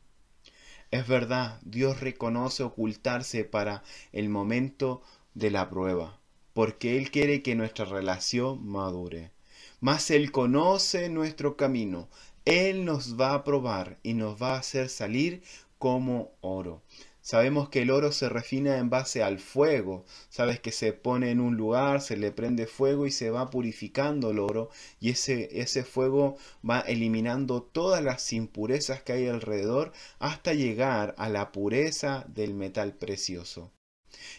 Es 0.92 1.08
verdad, 1.08 1.60
Dios 1.64 2.00
reconoce 2.00 2.62
ocultarse 2.62 3.44
para 3.44 3.82
el 4.12 4.30
momento 4.30 5.02
de 5.34 5.50
la 5.50 5.68
prueba, 5.68 6.20
porque 6.54 7.00
Él 7.00 7.10
quiere 7.10 7.42
que 7.42 7.56
nuestra 7.56 7.86
relación 7.86 8.64
madure. 8.68 9.32
Mas 9.80 10.12
Él 10.12 10.32
conoce 10.32 11.10
nuestro 11.10 11.58
camino, 11.58 12.10
Él 12.46 12.86
nos 12.86 13.20
va 13.20 13.34
a 13.34 13.44
probar 13.44 13.98
y 14.04 14.14
nos 14.14 14.42
va 14.42 14.56
a 14.56 14.60
hacer 14.60 14.90
salir 14.90 15.42
como 15.78 16.32
oro. 16.42 16.82
Sabemos 17.26 17.70
que 17.70 17.82
el 17.82 17.90
oro 17.90 18.12
se 18.12 18.30
refina 18.30 18.78
en 18.78 18.92
base 18.92 19.24
al 19.24 19.40
fuego. 19.40 20.06
Sabes 20.30 20.60
que 20.60 20.72
se 20.72 20.94
pone 20.94 21.32
en 21.32 21.40
un 21.40 21.58
lugar, 21.58 22.02
se 22.02 22.18
le 22.18 22.32
prende 22.32 22.68
fuego 22.68 23.08
y 23.08 23.12
se 23.12 23.32
va 23.32 23.50
purificando 23.50 24.30
el 24.30 24.38
oro 24.38 24.70
y 25.00 25.10
ese, 25.10 25.60
ese 25.60 25.84
fuego 25.84 26.38
va 26.64 26.82
eliminando 26.82 27.64
todas 27.64 28.04
las 28.04 28.32
impurezas 28.32 29.02
que 29.02 29.14
hay 29.14 29.28
alrededor 29.28 29.92
hasta 30.20 30.54
llegar 30.54 31.16
a 31.18 31.28
la 31.30 31.52
pureza 31.52 32.26
del 32.28 32.54
metal 32.54 32.94
precioso. 32.94 33.72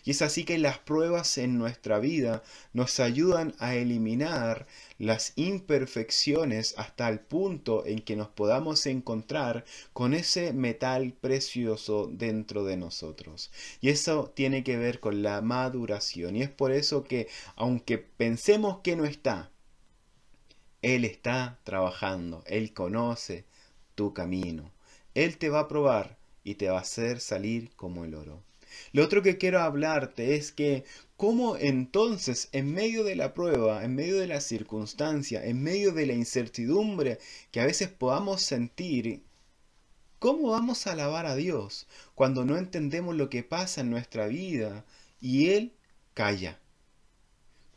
Y 0.05 0.13
es 0.13 0.23
así 0.23 0.45
que 0.45 0.59
las 0.59 0.79
pruebas 0.79 1.39
en 1.39 1.59
nuestra 1.59 1.99
vida 1.99 2.43
nos 2.73 3.01
ayudan 3.01 3.55
a 3.59 3.75
eliminar 3.75 4.67
las 4.99 5.33
imperfecciones 5.37 6.75
hasta 6.79 7.09
el 7.09 7.21
punto 7.21 7.85
en 7.87 8.01
que 8.01 8.17
nos 8.17 8.29
podamos 8.29 8.87
encontrar 8.87 9.65
con 9.93 10.15
ese 10.15 10.53
metal 10.53 11.13
precioso 11.13 12.09
dentro 12.11 12.65
de 12.65 12.77
nosotros. 12.77 13.51
Y 13.81 13.91
eso 13.91 14.33
tiene 14.35 14.65
que 14.65 14.77
ver 14.77 15.01
con 15.01 15.23
la 15.23 15.41
maduración. 15.43 16.37
Y 16.37 16.43
es 16.43 16.51
por 16.51 16.73
eso 16.73 17.05
que 17.05 17.29
aunque 17.57 17.99
pensemos 17.99 18.79
que 18.83 18.97
no 18.97 19.05
está, 19.05 19.51
Él 20.83 21.05
está 21.05 21.59
trabajando, 21.65 22.43
Él 22.47 22.73
conoce 22.73 23.45
tu 23.95 24.15
camino. 24.15 24.71
Él 25.15 25.39
te 25.39 25.49
va 25.49 25.61
a 25.61 25.69
probar 25.69 26.19
y 26.45 26.55
te 26.55 26.69
va 26.69 26.79
a 26.79 26.83
hacer 26.83 27.21
salir 27.21 27.71
como 27.75 28.05
el 28.05 28.15
oro. 28.15 28.46
Lo 28.93 29.05
otro 29.05 29.23
que 29.23 29.39
quiero 29.39 29.61
hablarte 29.61 30.35
es 30.37 30.53
que 30.53 30.85
cómo 31.17 31.57
entonces 31.57 32.49
en 32.53 32.73
medio 32.73 33.05
de 33.05 33.17
la 33.17 33.35
prueba, 33.35 33.85
en 33.85 33.95
medio 33.95 34.19
de 34.19 34.27
la 34.27 34.41
circunstancia, 34.41 35.45
en 35.45 35.63
medio 35.63 35.93
de 35.93 36.07
la 36.07 36.13
incertidumbre 36.13 37.19
que 37.51 37.61
a 37.61 37.67
veces 37.67 37.89
podamos 37.89 38.43
sentir, 38.43 39.23
¿cómo 40.19 40.51
vamos 40.51 40.87
a 40.87 40.93
alabar 40.93 41.27
a 41.27 41.37
Dios 41.37 41.87
cuando 42.15 42.45
no 42.45 42.57
entendemos 42.57 43.17
lo 43.17 43.31
que 43.31 43.43
pasa 43.43 43.81
en 43.81 43.91
nuestra 43.91 44.27
vida 44.27 44.85
y 45.21 45.51
Él 45.51 45.73
calla? 46.15 46.59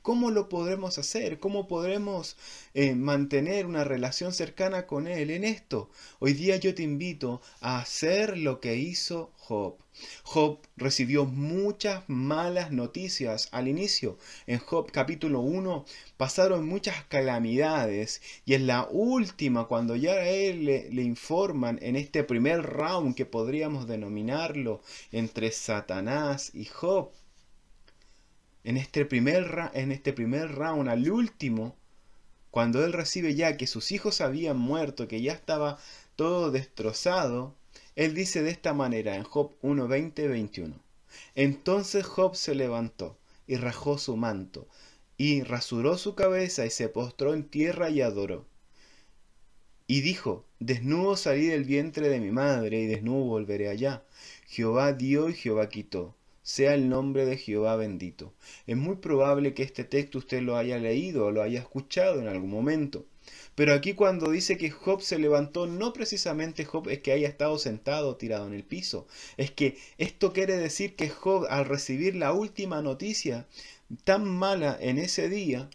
¿Cómo 0.09 0.31
lo 0.31 0.49
podremos 0.49 0.97
hacer? 0.97 1.37
¿Cómo 1.37 1.67
podremos 1.67 2.35
eh, 2.73 2.95
mantener 2.95 3.67
una 3.67 3.83
relación 3.83 4.33
cercana 4.33 4.87
con 4.87 5.05
Él 5.05 5.29
en 5.29 5.43
esto? 5.43 5.91
Hoy 6.17 6.33
día 6.33 6.55
yo 6.55 6.73
te 6.73 6.81
invito 6.81 7.43
a 7.61 7.77
hacer 7.77 8.35
lo 8.35 8.59
que 8.59 8.75
hizo 8.75 9.31
Job. 9.37 9.75
Job 10.23 10.61
recibió 10.77 11.25
muchas 11.25 12.05
malas 12.07 12.71
noticias 12.71 13.49
al 13.51 13.67
inicio. 13.67 14.17
En 14.47 14.57
Job 14.57 14.91
capítulo 14.91 15.41
1 15.41 15.85
pasaron 16.17 16.67
muchas 16.67 17.03
calamidades 17.03 18.23
y 18.45 18.55
en 18.55 18.65
la 18.65 18.87
última, 18.89 19.67
cuando 19.67 19.95
ya 19.95 20.13
a 20.13 20.27
él 20.27 20.65
le, 20.65 20.89
le 20.89 21.03
informan 21.03 21.77
en 21.83 21.95
este 21.95 22.23
primer 22.23 22.63
round 22.63 23.13
que 23.13 23.27
podríamos 23.27 23.87
denominarlo 23.87 24.81
entre 25.11 25.51
Satanás 25.51 26.49
y 26.55 26.65
Job, 26.65 27.11
en 28.63 28.77
este 28.77 29.05
primer, 29.05 29.71
en 29.73 29.91
este 29.91 30.13
primer 30.13 30.53
round, 30.53 30.89
al 30.89 31.09
último, 31.09 31.75
cuando 32.51 32.83
él 32.83 32.93
recibe 32.93 33.35
ya 33.35 33.57
que 33.57 33.67
sus 33.67 33.91
hijos 33.91 34.21
habían 34.21 34.57
muerto, 34.57 35.07
que 35.07 35.21
ya 35.21 35.33
estaba 35.33 35.77
todo 36.15 36.51
destrozado, 36.51 37.55
él 37.95 38.13
dice 38.13 38.41
de 38.41 38.49
esta 38.49 38.73
manera 38.73 39.15
en 39.15 39.23
Job 39.23 39.53
1, 39.61 39.87
21. 39.87 40.75
Entonces 41.35 42.05
Job 42.05 42.35
se 42.35 42.55
levantó 42.55 43.17
y 43.47 43.55
rajó 43.55 43.97
su 43.97 44.17
manto, 44.17 44.67
y 45.17 45.43
rasuró 45.43 45.97
su 45.97 46.15
cabeza 46.15 46.65
y 46.65 46.69
se 46.69 46.89
postró 46.89 47.33
en 47.33 47.43
tierra 47.43 47.89
y 47.89 48.01
adoró. 48.01 48.45
Y 49.87 50.01
dijo, 50.01 50.45
desnudo 50.59 51.17
salí 51.17 51.47
del 51.47 51.63
vientre 51.63 52.09
de 52.09 52.19
mi 52.19 52.31
madre 52.31 52.81
y 52.81 52.87
desnudo 52.87 53.25
volveré 53.25 53.69
allá. 53.69 54.03
Jehová 54.47 54.93
dio 54.93 55.29
y 55.29 55.33
Jehová 55.33 55.69
quitó 55.69 56.15
sea 56.43 56.73
el 56.73 56.89
nombre 56.89 57.25
de 57.25 57.37
Jehová 57.37 57.75
bendito. 57.75 58.33
Es 58.67 58.77
muy 58.77 58.97
probable 58.97 59.53
que 59.53 59.63
este 59.63 59.83
texto 59.83 60.17
usted 60.17 60.41
lo 60.41 60.57
haya 60.57 60.77
leído 60.77 61.25
o 61.25 61.31
lo 61.31 61.41
haya 61.41 61.59
escuchado 61.59 62.19
en 62.19 62.27
algún 62.27 62.49
momento. 62.49 63.05
Pero 63.55 63.73
aquí 63.73 63.93
cuando 63.93 64.31
dice 64.31 64.57
que 64.57 64.71
Job 64.71 65.01
se 65.01 65.19
levantó, 65.19 65.67
no 65.67 65.93
precisamente 65.93 66.65
Job 66.65 66.89
es 66.89 66.99
que 66.99 67.11
haya 67.11 67.27
estado 67.27 67.57
sentado 67.57 68.15
tirado 68.15 68.47
en 68.47 68.53
el 68.53 68.63
piso. 68.63 69.07
Es 69.37 69.51
que 69.51 69.77
esto 69.97 70.33
quiere 70.33 70.57
decir 70.57 70.95
que 70.95 71.09
Job 71.09 71.45
al 71.49 71.65
recibir 71.65 72.15
la 72.15 72.33
última 72.33 72.81
noticia 72.81 73.47
tan 74.03 74.27
mala 74.27 74.77
en 74.79 74.97
ese 74.97 75.29
día, 75.29 75.69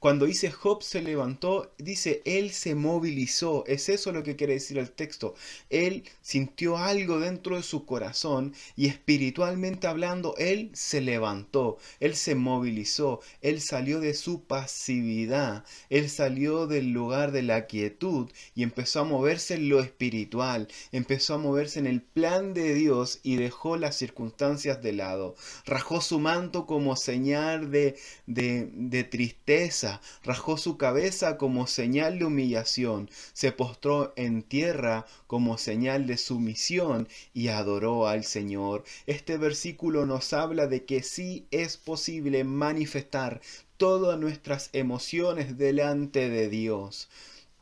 Cuando 0.00 0.24
dice 0.24 0.50
Job 0.50 0.82
se 0.82 1.02
levantó, 1.02 1.74
dice 1.76 2.22
él 2.24 2.52
se 2.52 2.74
movilizó. 2.74 3.64
Es 3.66 3.90
eso 3.90 4.12
lo 4.12 4.22
que 4.22 4.34
quiere 4.34 4.54
decir 4.54 4.78
el 4.78 4.92
texto. 4.92 5.34
Él 5.68 6.04
sintió 6.22 6.78
algo 6.78 7.20
dentro 7.20 7.56
de 7.56 7.62
su 7.62 7.84
corazón 7.84 8.54
y 8.76 8.86
espiritualmente 8.86 9.86
hablando, 9.86 10.34
él 10.38 10.70
se 10.72 11.02
levantó, 11.02 11.76
él 12.00 12.16
se 12.16 12.34
movilizó, 12.34 13.20
él 13.42 13.60
salió 13.60 14.00
de 14.00 14.14
su 14.14 14.44
pasividad, 14.44 15.66
él 15.90 16.08
salió 16.08 16.66
del 16.66 16.92
lugar 16.92 17.30
de 17.30 17.42
la 17.42 17.66
quietud 17.66 18.30
y 18.54 18.62
empezó 18.62 19.00
a 19.00 19.04
moverse 19.04 19.54
en 19.54 19.68
lo 19.68 19.80
espiritual, 19.80 20.68
empezó 20.92 21.34
a 21.34 21.38
moverse 21.38 21.78
en 21.78 21.86
el 21.86 22.00
plan 22.00 22.54
de 22.54 22.72
Dios 22.72 23.20
y 23.22 23.36
dejó 23.36 23.76
las 23.76 23.96
circunstancias 23.96 24.82
de 24.82 24.94
lado. 24.94 25.34
Rajó 25.66 26.00
su 26.00 26.18
manto 26.20 26.66
como 26.66 26.96
señal 26.96 27.70
de, 27.70 27.98
de, 28.26 28.70
de 28.72 29.04
tristeza, 29.04 29.89
rajó 30.22 30.56
su 30.56 30.76
cabeza 30.76 31.36
como 31.36 31.66
señal 31.66 32.18
de 32.18 32.26
humillación, 32.26 33.10
se 33.32 33.50
postró 33.50 34.12
en 34.16 34.42
tierra 34.42 35.06
como 35.26 35.58
señal 35.58 36.06
de 36.06 36.16
sumisión 36.16 37.08
y 37.34 37.48
adoró 37.48 38.06
al 38.06 38.24
Señor. 38.24 38.84
Este 39.06 39.38
versículo 39.38 40.06
nos 40.06 40.32
habla 40.32 40.66
de 40.66 40.84
que 40.84 41.02
sí 41.02 41.46
es 41.50 41.76
posible 41.76 42.44
manifestar 42.44 43.40
todas 43.76 44.18
nuestras 44.18 44.70
emociones 44.72 45.56
delante 45.56 46.28
de 46.28 46.48
Dios 46.48 47.08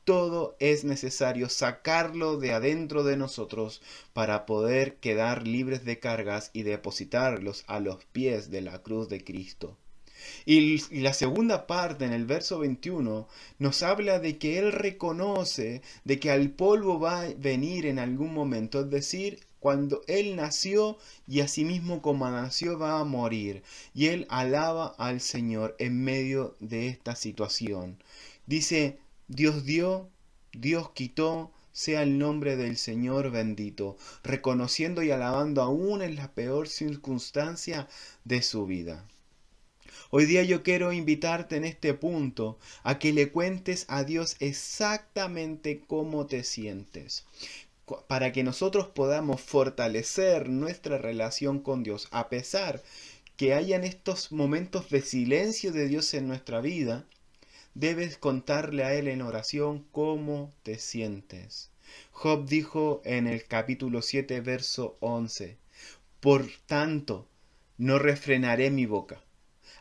todo 0.08 0.56
es 0.58 0.84
necesario 0.84 1.50
sacarlo 1.50 2.38
de 2.38 2.54
adentro 2.54 3.04
de 3.04 3.18
nosotros 3.18 3.82
para 4.14 4.46
poder 4.46 4.96
quedar 4.96 5.46
libres 5.46 5.84
de 5.84 5.98
cargas 5.98 6.48
y 6.54 6.62
depositarlos 6.62 7.62
a 7.66 7.78
los 7.78 8.06
pies 8.06 8.50
de 8.50 8.62
la 8.62 8.82
cruz 8.82 9.10
de 9.10 9.22
Cristo. 9.22 9.76
Y, 10.44 10.78
la 11.00 11.12
segunda 11.12 11.66
parte, 11.66 12.04
en 12.04 12.12
el 12.12 12.26
verso 12.26 12.58
21, 12.58 13.28
nos 13.58 13.82
habla 13.82 14.18
de 14.18 14.38
que 14.38 14.58
Él 14.58 14.72
reconoce 14.72 15.82
de 16.04 16.18
que 16.18 16.30
al 16.30 16.50
polvo 16.50 16.98
va 16.98 17.22
a 17.22 17.34
venir 17.34 17.86
en 17.86 17.98
algún 17.98 18.32
momento, 18.34 18.80
es 18.80 18.90
decir, 18.90 19.40
cuando 19.60 20.02
Él 20.06 20.36
nació 20.36 20.98
y 21.26 21.40
asimismo 21.40 22.00
como 22.02 22.30
nació 22.30 22.78
va 22.78 23.00
a 23.00 23.04
morir. 23.04 23.62
Y 23.94 24.06
Él 24.06 24.26
alaba 24.28 24.94
al 24.98 25.20
Señor 25.20 25.76
en 25.78 26.02
medio 26.02 26.56
de 26.60 26.88
esta 26.88 27.16
situación. 27.16 28.02
Dice, 28.46 28.98
Dios 29.28 29.64
dio, 29.64 30.08
Dios 30.52 30.90
quitó, 30.90 31.52
sea 31.72 32.02
el 32.02 32.18
nombre 32.18 32.56
del 32.56 32.76
Señor 32.76 33.30
bendito, 33.30 33.96
reconociendo 34.24 35.02
y 35.02 35.10
alabando 35.10 35.62
aún 35.62 36.02
en 36.02 36.16
la 36.16 36.32
peor 36.32 36.66
circunstancia 36.68 37.88
de 38.24 38.42
su 38.42 38.66
vida. 38.66 39.04
Hoy 40.10 40.24
día 40.24 40.42
yo 40.42 40.62
quiero 40.62 40.92
invitarte 40.92 41.56
en 41.56 41.64
este 41.64 41.92
punto 41.92 42.58
a 42.82 42.98
que 42.98 43.12
le 43.12 43.30
cuentes 43.30 43.84
a 43.88 44.04
Dios 44.04 44.36
exactamente 44.40 45.82
cómo 45.86 46.26
te 46.26 46.44
sientes 46.44 47.26
para 48.06 48.32
que 48.32 48.44
nosotros 48.44 48.88
podamos 48.88 49.40
fortalecer 49.40 50.48
nuestra 50.48 50.98
relación 50.98 51.60
con 51.60 51.82
Dios, 51.82 52.08
a 52.10 52.28
pesar 52.28 52.82
que 53.36 53.54
hayan 53.54 53.84
estos 53.84 54.32
momentos 54.32 54.90
de 54.90 55.00
silencio 55.00 55.72
de 55.72 55.88
Dios 55.88 56.12
en 56.14 56.28
nuestra 56.28 56.60
vida, 56.60 57.06
debes 57.74 58.18
contarle 58.18 58.84
a 58.84 58.94
Él 58.94 59.08
en 59.08 59.22
oración 59.22 59.86
cómo 59.92 60.52
te 60.62 60.78
sientes. 60.78 61.70
Job 62.10 62.46
dijo 62.46 63.00
en 63.04 63.26
el 63.26 63.44
capítulo 63.44 64.02
7, 64.02 64.40
verso 64.40 64.96
11, 65.00 65.56
Por 66.20 66.46
tanto, 66.66 67.26
no 67.78 67.98
refrenaré 67.98 68.70
mi 68.70 68.86
boca, 68.86 69.22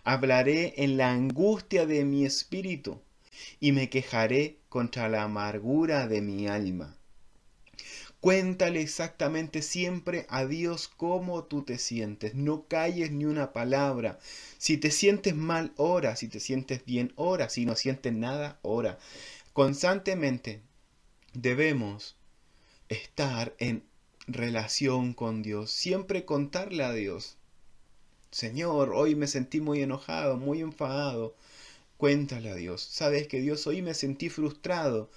hablaré 0.07 0.73
en 0.77 0.95
la 0.95 1.11
angustia 1.11 1.85
de 1.85 2.05
mi 2.05 2.25
espíritu, 2.25 3.01
y 3.59 3.74
me 3.74 3.89
quejaré 3.89 4.57
contra 4.70 5.09
la 5.09 5.24
amargura 5.24 6.07
de 6.07 6.22
mi 6.22 6.48
alma. 6.48 6.96
Cuéntale 8.22 8.79
exactamente 8.79 9.61
siempre 9.61 10.25
a 10.29 10.46
Dios 10.46 10.87
cómo 10.87 11.43
tú 11.43 11.63
te 11.63 11.77
sientes. 11.77 12.35
No 12.35 12.70
calles 12.70 13.11
ni 13.11 13.25
una 13.25 13.51
palabra. 13.51 14.17
Si 14.57 14.77
te 14.77 14.91
sientes 14.91 15.35
mal, 15.35 15.74
ora. 15.75 16.15
Si 16.15 16.29
te 16.29 16.39
sientes 16.39 16.85
bien, 16.85 17.11
ora. 17.17 17.50
Si 17.50 17.65
no 17.65 17.75
sientes 17.75 18.13
nada, 18.13 18.59
ora. 18.61 18.98
Constantemente 19.51 20.61
debemos 21.33 22.15
estar 22.87 23.55
en 23.59 23.83
relación 24.25 25.13
con 25.13 25.43
Dios. 25.43 25.70
Siempre 25.70 26.24
contarle 26.24 26.85
a 26.85 26.93
Dios. 26.93 27.37
Señor, 28.37 28.91
hoy 28.93 29.15
me 29.15 29.25
sentí 29.25 29.61
muy 29.61 29.81
enojado, 29.81 30.37
muy 30.37 30.61
enfadado. 30.61 31.35
Cuéntale 31.97 32.51
a 32.51 32.53
Dios. 32.53 32.83
Sabes 32.83 33.27
que 33.27 33.41
Dios 33.41 33.65
hoy 33.65 33.81
me 33.81 33.95
sentí 33.95 34.29
frustrado. 34.29 35.09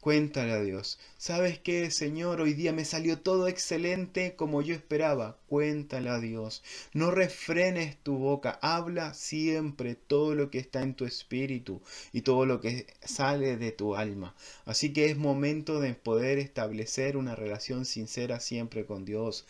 Cuéntale 0.00 0.50
a 0.52 0.60
Dios. 0.60 0.98
¿Sabes 1.16 1.60
qué, 1.60 1.92
Señor? 1.92 2.40
Hoy 2.40 2.54
día 2.54 2.72
me 2.72 2.84
salió 2.84 3.20
todo 3.20 3.46
excelente 3.46 4.34
como 4.34 4.62
yo 4.62 4.74
esperaba. 4.74 5.38
Cuéntale 5.46 6.08
a 6.10 6.18
Dios. 6.18 6.64
No 6.92 7.12
refrenes 7.12 7.98
tu 8.02 8.18
boca. 8.18 8.58
Habla 8.62 9.14
siempre 9.14 9.94
todo 9.94 10.34
lo 10.34 10.50
que 10.50 10.58
está 10.58 10.82
en 10.82 10.94
tu 10.94 11.04
espíritu 11.04 11.82
y 12.12 12.22
todo 12.22 12.46
lo 12.46 12.60
que 12.60 12.86
sale 13.04 13.56
de 13.56 13.70
tu 13.70 13.94
alma. 13.94 14.34
Así 14.64 14.92
que 14.92 15.06
es 15.06 15.16
momento 15.16 15.78
de 15.78 15.94
poder 15.94 16.38
establecer 16.38 17.16
una 17.16 17.36
relación 17.36 17.84
sincera 17.84 18.40
siempre 18.40 18.86
con 18.86 19.04
Dios. 19.04 19.46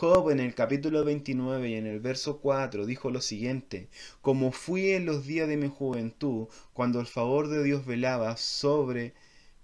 Job 0.00 0.30
en 0.30 0.40
el 0.40 0.54
capítulo 0.54 1.04
29 1.04 1.68
y 1.68 1.74
en 1.74 1.86
el 1.86 2.00
verso 2.00 2.38
4 2.38 2.86
dijo 2.86 3.10
lo 3.10 3.20
siguiente, 3.20 3.90
como 4.22 4.50
fui 4.50 4.92
en 4.92 5.04
los 5.04 5.26
días 5.26 5.46
de 5.46 5.58
mi 5.58 5.68
juventud, 5.68 6.48
cuando 6.72 7.00
el 7.00 7.06
favor 7.06 7.48
de 7.48 7.62
Dios 7.62 7.84
velaba 7.84 8.38
sobre 8.38 9.12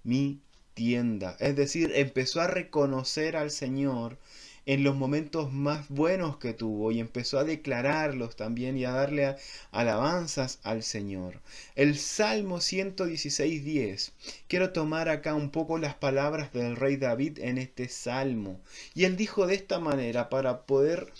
mi 0.04 0.42
tienda. 0.74 1.38
Es 1.40 1.56
decir, 1.56 1.90
empezó 1.94 2.42
a 2.42 2.48
reconocer 2.48 3.34
al 3.34 3.50
Señor 3.50 4.18
en 4.66 4.82
los 4.82 4.96
momentos 4.96 5.52
más 5.52 5.88
buenos 5.88 6.38
que 6.38 6.52
tuvo 6.52 6.90
y 6.90 6.98
empezó 6.98 7.38
a 7.38 7.44
declararlos 7.44 8.34
también 8.34 8.76
y 8.76 8.84
a 8.84 8.90
darle 8.90 9.36
alabanzas 9.70 10.58
al 10.64 10.82
Señor. 10.82 11.40
El 11.76 11.96
Salmo 11.96 12.58
116.10. 12.58 14.10
Quiero 14.48 14.72
tomar 14.72 15.08
acá 15.08 15.34
un 15.34 15.50
poco 15.50 15.78
las 15.78 15.94
palabras 15.94 16.52
del 16.52 16.74
rey 16.74 16.96
David 16.96 17.38
en 17.38 17.58
este 17.58 17.88
salmo. 17.88 18.60
Y 18.92 19.04
él 19.04 19.16
dijo 19.16 19.46
de 19.46 19.54
esta 19.54 19.78
manera 19.78 20.28
para 20.28 20.66
poder, 20.66 21.12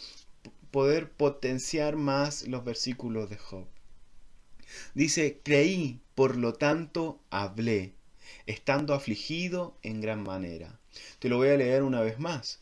poder 0.73 1.09
potenciar 1.09 1.95
más 1.95 2.49
los 2.49 2.65
versículos 2.65 3.31
de 3.31 3.37
Job. 3.37 3.67
Dice, 4.95 5.39
creí, 5.45 6.01
por 6.17 6.37
lo 6.37 6.55
tanto 6.55 7.21
hablé 7.31 7.93
estando 8.47 8.95
afligido 8.95 9.77
en 9.83 10.01
gran 10.01 10.23
manera. 10.23 10.81
Te 11.21 11.29
lo 11.29 11.37
voy 11.37 11.49
a 11.49 11.57
leer 11.57 11.85
una 11.85 12.01
vez 12.01 12.19
más. 12.19 12.61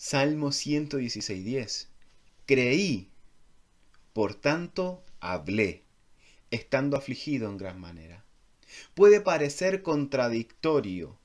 Salmo 0.00 0.50
116.10. 0.50 1.88
Creí, 2.46 3.10
por 4.12 4.36
tanto 4.36 5.02
hablé, 5.18 5.82
estando 6.52 6.96
afligido 6.96 7.50
en 7.50 7.58
gran 7.58 7.80
manera. 7.80 8.24
Puede 8.94 9.20
parecer 9.20 9.82
contradictorio 9.82 11.18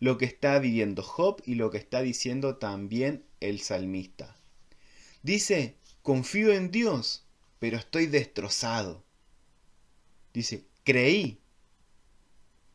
lo 0.00 0.18
que 0.18 0.26
está 0.26 0.58
viviendo 0.58 1.02
Job 1.02 1.42
y 1.46 1.54
lo 1.54 1.70
que 1.70 1.78
está 1.78 2.02
diciendo 2.02 2.58
también 2.58 3.24
el 3.40 3.60
salmista. 3.62 4.36
Dice, 5.22 5.78
confío 6.02 6.52
en 6.52 6.70
Dios, 6.70 7.24
pero 7.58 7.78
estoy 7.78 8.04
destrozado. 8.04 9.02
Dice, 10.34 10.66
creí, 10.84 11.38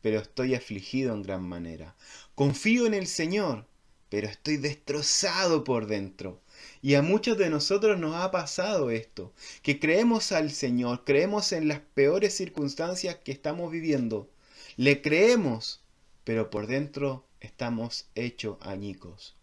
pero 0.00 0.18
estoy 0.18 0.56
afligido 0.56 1.14
en 1.14 1.22
gran 1.22 1.44
manera. 1.44 1.94
Confío 2.34 2.86
en 2.86 2.94
el 2.94 3.06
Señor, 3.06 3.69
pero 4.10 4.28
estoy 4.28 4.58
destrozado 4.58 5.64
por 5.64 5.86
dentro. 5.86 6.42
Y 6.82 6.94
a 6.94 7.02
muchos 7.02 7.38
de 7.38 7.48
nosotros 7.48 7.98
nos 7.98 8.16
ha 8.16 8.30
pasado 8.30 8.90
esto, 8.90 9.32
que 9.62 9.80
creemos 9.80 10.32
al 10.32 10.50
Señor, 10.50 11.04
creemos 11.04 11.52
en 11.52 11.68
las 11.68 11.80
peores 11.80 12.36
circunstancias 12.36 13.16
que 13.24 13.32
estamos 13.32 13.70
viviendo. 13.70 14.28
Le 14.76 15.00
creemos, 15.00 15.80
pero 16.24 16.50
por 16.50 16.66
dentro 16.66 17.24
estamos 17.40 18.06
hechos 18.14 18.58
añicos. 18.60 19.36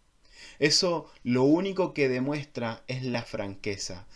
Eso 0.58 1.10
lo 1.24 1.44
único 1.44 1.94
que 1.94 2.08
demuestra 2.08 2.84
es 2.86 3.02
la 3.02 3.22
franqueza. 3.22 4.06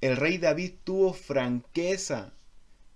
El 0.00 0.16
rey 0.16 0.38
David 0.38 0.72
tuvo 0.84 1.12
franqueza 1.12 2.32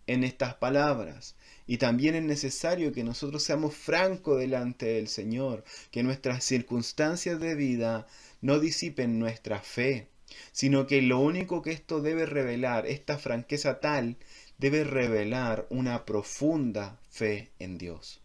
en 0.06 0.24
estas 0.24 0.54
palabras. 0.54 1.36
Y 1.70 1.78
también 1.78 2.16
es 2.16 2.24
necesario 2.24 2.90
que 2.90 3.04
nosotros 3.04 3.44
seamos 3.44 3.76
francos 3.76 4.40
delante 4.40 4.86
del 4.86 5.06
Señor, 5.06 5.62
que 5.92 6.02
nuestras 6.02 6.42
circunstancias 6.42 7.38
de 7.38 7.54
vida 7.54 8.08
no 8.40 8.58
disipen 8.58 9.20
nuestra 9.20 9.60
fe, 9.60 10.08
sino 10.50 10.88
que 10.88 11.00
lo 11.00 11.20
único 11.20 11.62
que 11.62 11.70
esto 11.70 12.00
debe 12.00 12.26
revelar, 12.26 12.88
esta 12.88 13.18
franqueza 13.18 13.78
tal, 13.78 14.16
debe 14.58 14.82
revelar 14.82 15.68
una 15.70 16.04
profunda 16.04 16.98
fe 17.08 17.52
en 17.60 17.78
Dios. 17.78 18.20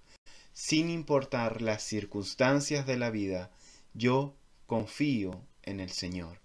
Sin 0.51 0.89
importar 0.89 1.61
las 1.61 1.83
circunstancias 1.83 2.87
de 2.87 2.97
la 2.97 3.11
vida, 3.11 3.51
yo 3.93 4.35
confío 4.65 5.39
en 5.61 5.81
el 5.81 5.91
Señor. 5.91 6.39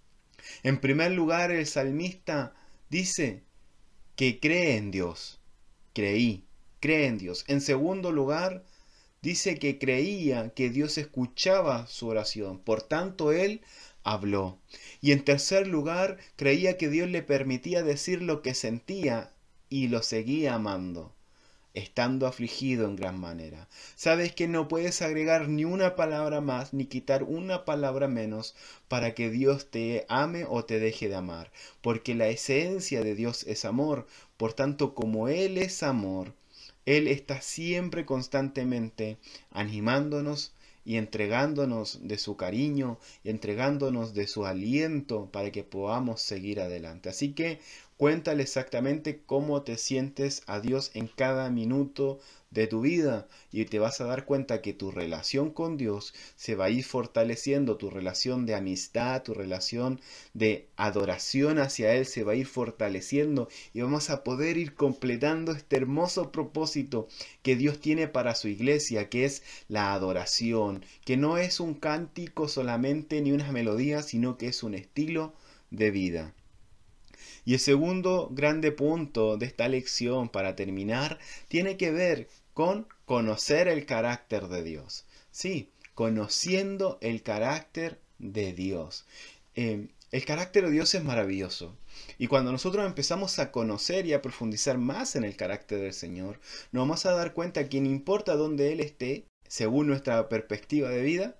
En 0.62 0.78
primer 0.78 1.12
lugar, 1.12 1.50
el 1.50 1.66
salmista 1.66 2.52
dice 2.90 3.42
que 4.16 4.38
cree 4.38 4.76
en 4.76 4.90
Dios 4.90 5.40
creí, 5.92 6.44
cree 6.80 7.06
en 7.06 7.18
Dios. 7.18 7.44
En 7.46 7.60
segundo 7.60 8.12
lugar, 8.12 8.64
dice 9.22 9.58
que 9.58 9.78
creía 9.78 10.50
que 10.50 10.70
Dios 10.70 10.98
escuchaba 10.98 11.86
su 11.86 12.08
oración, 12.08 12.58
por 12.58 12.82
tanto 12.82 13.32
él 13.32 13.60
habló. 14.02 14.58
Y 15.00 15.12
en 15.12 15.24
tercer 15.24 15.66
lugar, 15.66 16.18
creía 16.36 16.76
que 16.78 16.88
Dios 16.88 17.08
le 17.08 17.22
permitía 17.22 17.82
decir 17.82 18.22
lo 18.22 18.42
que 18.42 18.54
sentía 18.54 19.30
y 19.68 19.88
lo 19.88 20.02
seguía 20.02 20.54
amando 20.54 21.14
estando 21.74 22.26
afligido 22.26 22.86
en 22.86 22.96
gran 22.96 23.18
manera. 23.18 23.68
Sabes 23.94 24.32
que 24.34 24.48
no 24.48 24.68
puedes 24.68 25.02
agregar 25.02 25.48
ni 25.48 25.64
una 25.64 25.94
palabra 25.96 26.40
más 26.40 26.72
ni 26.74 26.86
quitar 26.86 27.22
una 27.22 27.64
palabra 27.64 28.08
menos 28.08 28.54
para 28.88 29.14
que 29.14 29.30
Dios 29.30 29.70
te 29.70 30.04
ame 30.08 30.44
o 30.48 30.64
te 30.64 30.80
deje 30.80 31.08
de 31.08 31.14
amar, 31.16 31.52
porque 31.80 32.14
la 32.14 32.28
esencia 32.28 33.02
de 33.02 33.14
Dios 33.14 33.44
es 33.46 33.64
amor, 33.64 34.06
por 34.36 34.52
tanto 34.52 34.94
como 34.94 35.28
Él 35.28 35.58
es 35.58 35.82
amor, 35.82 36.34
Él 36.86 37.08
está 37.08 37.40
siempre 37.40 38.04
constantemente 38.04 39.18
animándonos, 39.50 40.54
y 40.82 40.96
entregándonos 40.96 42.00
de 42.02 42.16
su 42.16 42.36
cariño 42.36 42.98
y 43.22 43.28
entregándonos 43.28 44.14
de 44.14 44.26
su 44.26 44.46
aliento 44.46 45.28
para 45.30 45.52
que 45.52 45.62
podamos 45.62 46.22
seguir 46.22 46.58
adelante. 46.58 47.10
Así 47.10 47.32
que 47.32 47.60
Cuéntale 48.00 48.42
exactamente 48.42 49.20
cómo 49.26 49.60
te 49.60 49.76
sientes 49.76 50.42
a 50.46 50.60
Dios 50.60 50.90
en 50.94 51.06
cada 51.06 51.50
minuto 51.50 52.18
de 52.50 52.66
tu 52.66 52.80
vida 52.80 53.28
y 53.52 53.64
te 53.64 53.78
vas 53.78 54.00
a 54.00 54.06
dar 54.06 54.24
cuenta 54.24 54.60
que 54.60 54.72
tu 54.72 54.90
relación 54.90 55.50
con 55.50 55.76
Dios 55.76 56.14
se 56.36 56.56
va 56.56 56.66
a 56.66 56.70
ir 56.70 56.84
fortaleciendo, 56.84 57.76
tu 57.76 57.90
relación 57.90 58.44
de 58.46 58.54
amistad, 58.54 59.22
tu 59.22 59.34
relación 59.34 60.00
de 60.34 60.68
adoración 60.76 61.58
hacia 61.58 61.94
Él 61.94 62.06
se 62.06 62.24
va 62.24 62.32
a 62.32 62.36
ir 62.36 62.46
fortaleciendo 62.46 63.48
y 63.72 63.82
vamos 63.82 64.10
a 64.10 64.24
poder 64.24 64.56
ir 64.56 64.74
completando 64.74 65.52
este 65.52 65.76
hermoso 65.76 66.32
propósito 66.32 67.08
que 67.42 67.56
Dios 67.56 67.80
tiene 67.80 68.08
para 68.08 68.34
su 68.34 68.48
iglesia, 68.48 69.08
que 69.08 69.24
es 69.24 69.42
la 69.68 69.92
adoración, 69.92 70.84
que 71.04 71.16
no 71.16 71.38
es 71.38 71.60
un 71.60 71.74
cántico 71.74 72.48
solamente 72.48 73.20
ni 73.20 73.32
una 73.32 73.52
melodía, 73.52 74.02
sino 74.02 74.36
que 74.36 74.48
es 74.48 74.62
un 74.62 74.74
estilo 74.74 75.34
de 75.70 75.90
vida. 75.90 76.34
Y 77.44 77.54
el 77.54 77.60
segundo 77.60 78.28
grande 78.30 78.72
punto 78.72 79.36
de 79.36 79.46
esta 79.46 79.68
lección 79.68 80.28
para 80.28 80.56
terminar 80.56 81.18
tiene 81.48 81.76
que 81.76 81.90
ver 81.90 82.28
con 82.54 82.86
conocer 83.04 83.68
el 83.68 83.86
carácter 83.86 84.48
de 84.48 84.62
Dios. 84.62 85.06
Sí, 85.30 85.70
conociendo 85.94 86.98
el 87.00 87.22
carácter 87.22 88.00
de 88.18 88.52
Dios. 88.52 89.06
Eh, 89.54 89.88
el 90.12 90.24
carácter 90.24 90.64
de 90.64 90.72
Dios 90.72 90.94
es 90.94 91.04
maravilloso. 91.04 91.76
Y 92.18 92.26
cuando 92.26 92.50
nosotros 92.50 92.84
empezamos 92.84 93.38
a 93.38 93.52
conocer 93.52 94.06
y 94.06 94.12
a 94.12 94.22
profundizar 94.22 94.76
más 94.76 95.14
en 95.14 95.24
el 95.24 95.36
carácter 95.36 95.80
del 95.80 95.92
Señor, 95.92 96.40
nos 96.72 96.82
vamos 96.82 97.06
a 97.06 97.12
dar 97.12 97.32
cuenta 97.32 97.68
que 97.68 97.80
no 97.80 97.88
importa 97.88 98.34
dónde 98.34 98.72
Él 98.72 98.80
esté, 98.80 99.26
según 99.46 99.86
nuestra 99.86 100.28
perspectiva 100.28 100.88
de 100.88 101.02
vida, 101.02 101.36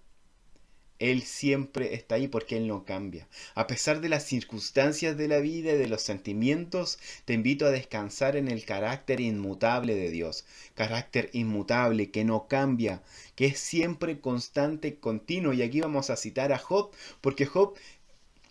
él 1.01 1.23
siempre 1.23 1.95
está 1.95 2.17
ahí 2.17 2.29
porque 2.29 2.59
Él 2.59 2.69
no 2.69 2.85
cambia. 2.85 3.27
A 3.55 3.67
pesar 3.67 4.03
de 4.03 4.11
las 4.11 4.25
circunstancias 4.25 5.17
de 5.17 5.29
la 5.29 5.39
vida 5.39 5.73
y 5.73 5.79
de 5.79 5.89
los 5.89 6.03
sentimientos, 6.03 6.99
te 7.25 7.33
invito 7.33 7.65
a 7.67 7.71
descansar 7.71 8.37
en 8.37 8.49
el 8.49 8.67
carácter 8.67 9.21
inmutable 9.21 9.95
de 9.95 10.11
Dios. 10.11 10.45
Carácter 10.75 11.31
inmutable 11.33 12.11
que 12.11 12.25
no 12.25 12.49
cambia, 12.49 13.03
que 13.35 13.47
es 13.47 13.59
siempre 13.59 14.21
constante, 14.21 14.97
continuo. 14.97 15.55
Y 15.55 15.63
aquí 15.63 15.81
vamos 15.81 16.11
a 16.11 16.17
citar 16.17 16.53
a 16.53 16.59
Job, 16.59 16.91
porque 17.23 17.47
Job 17.47 17.75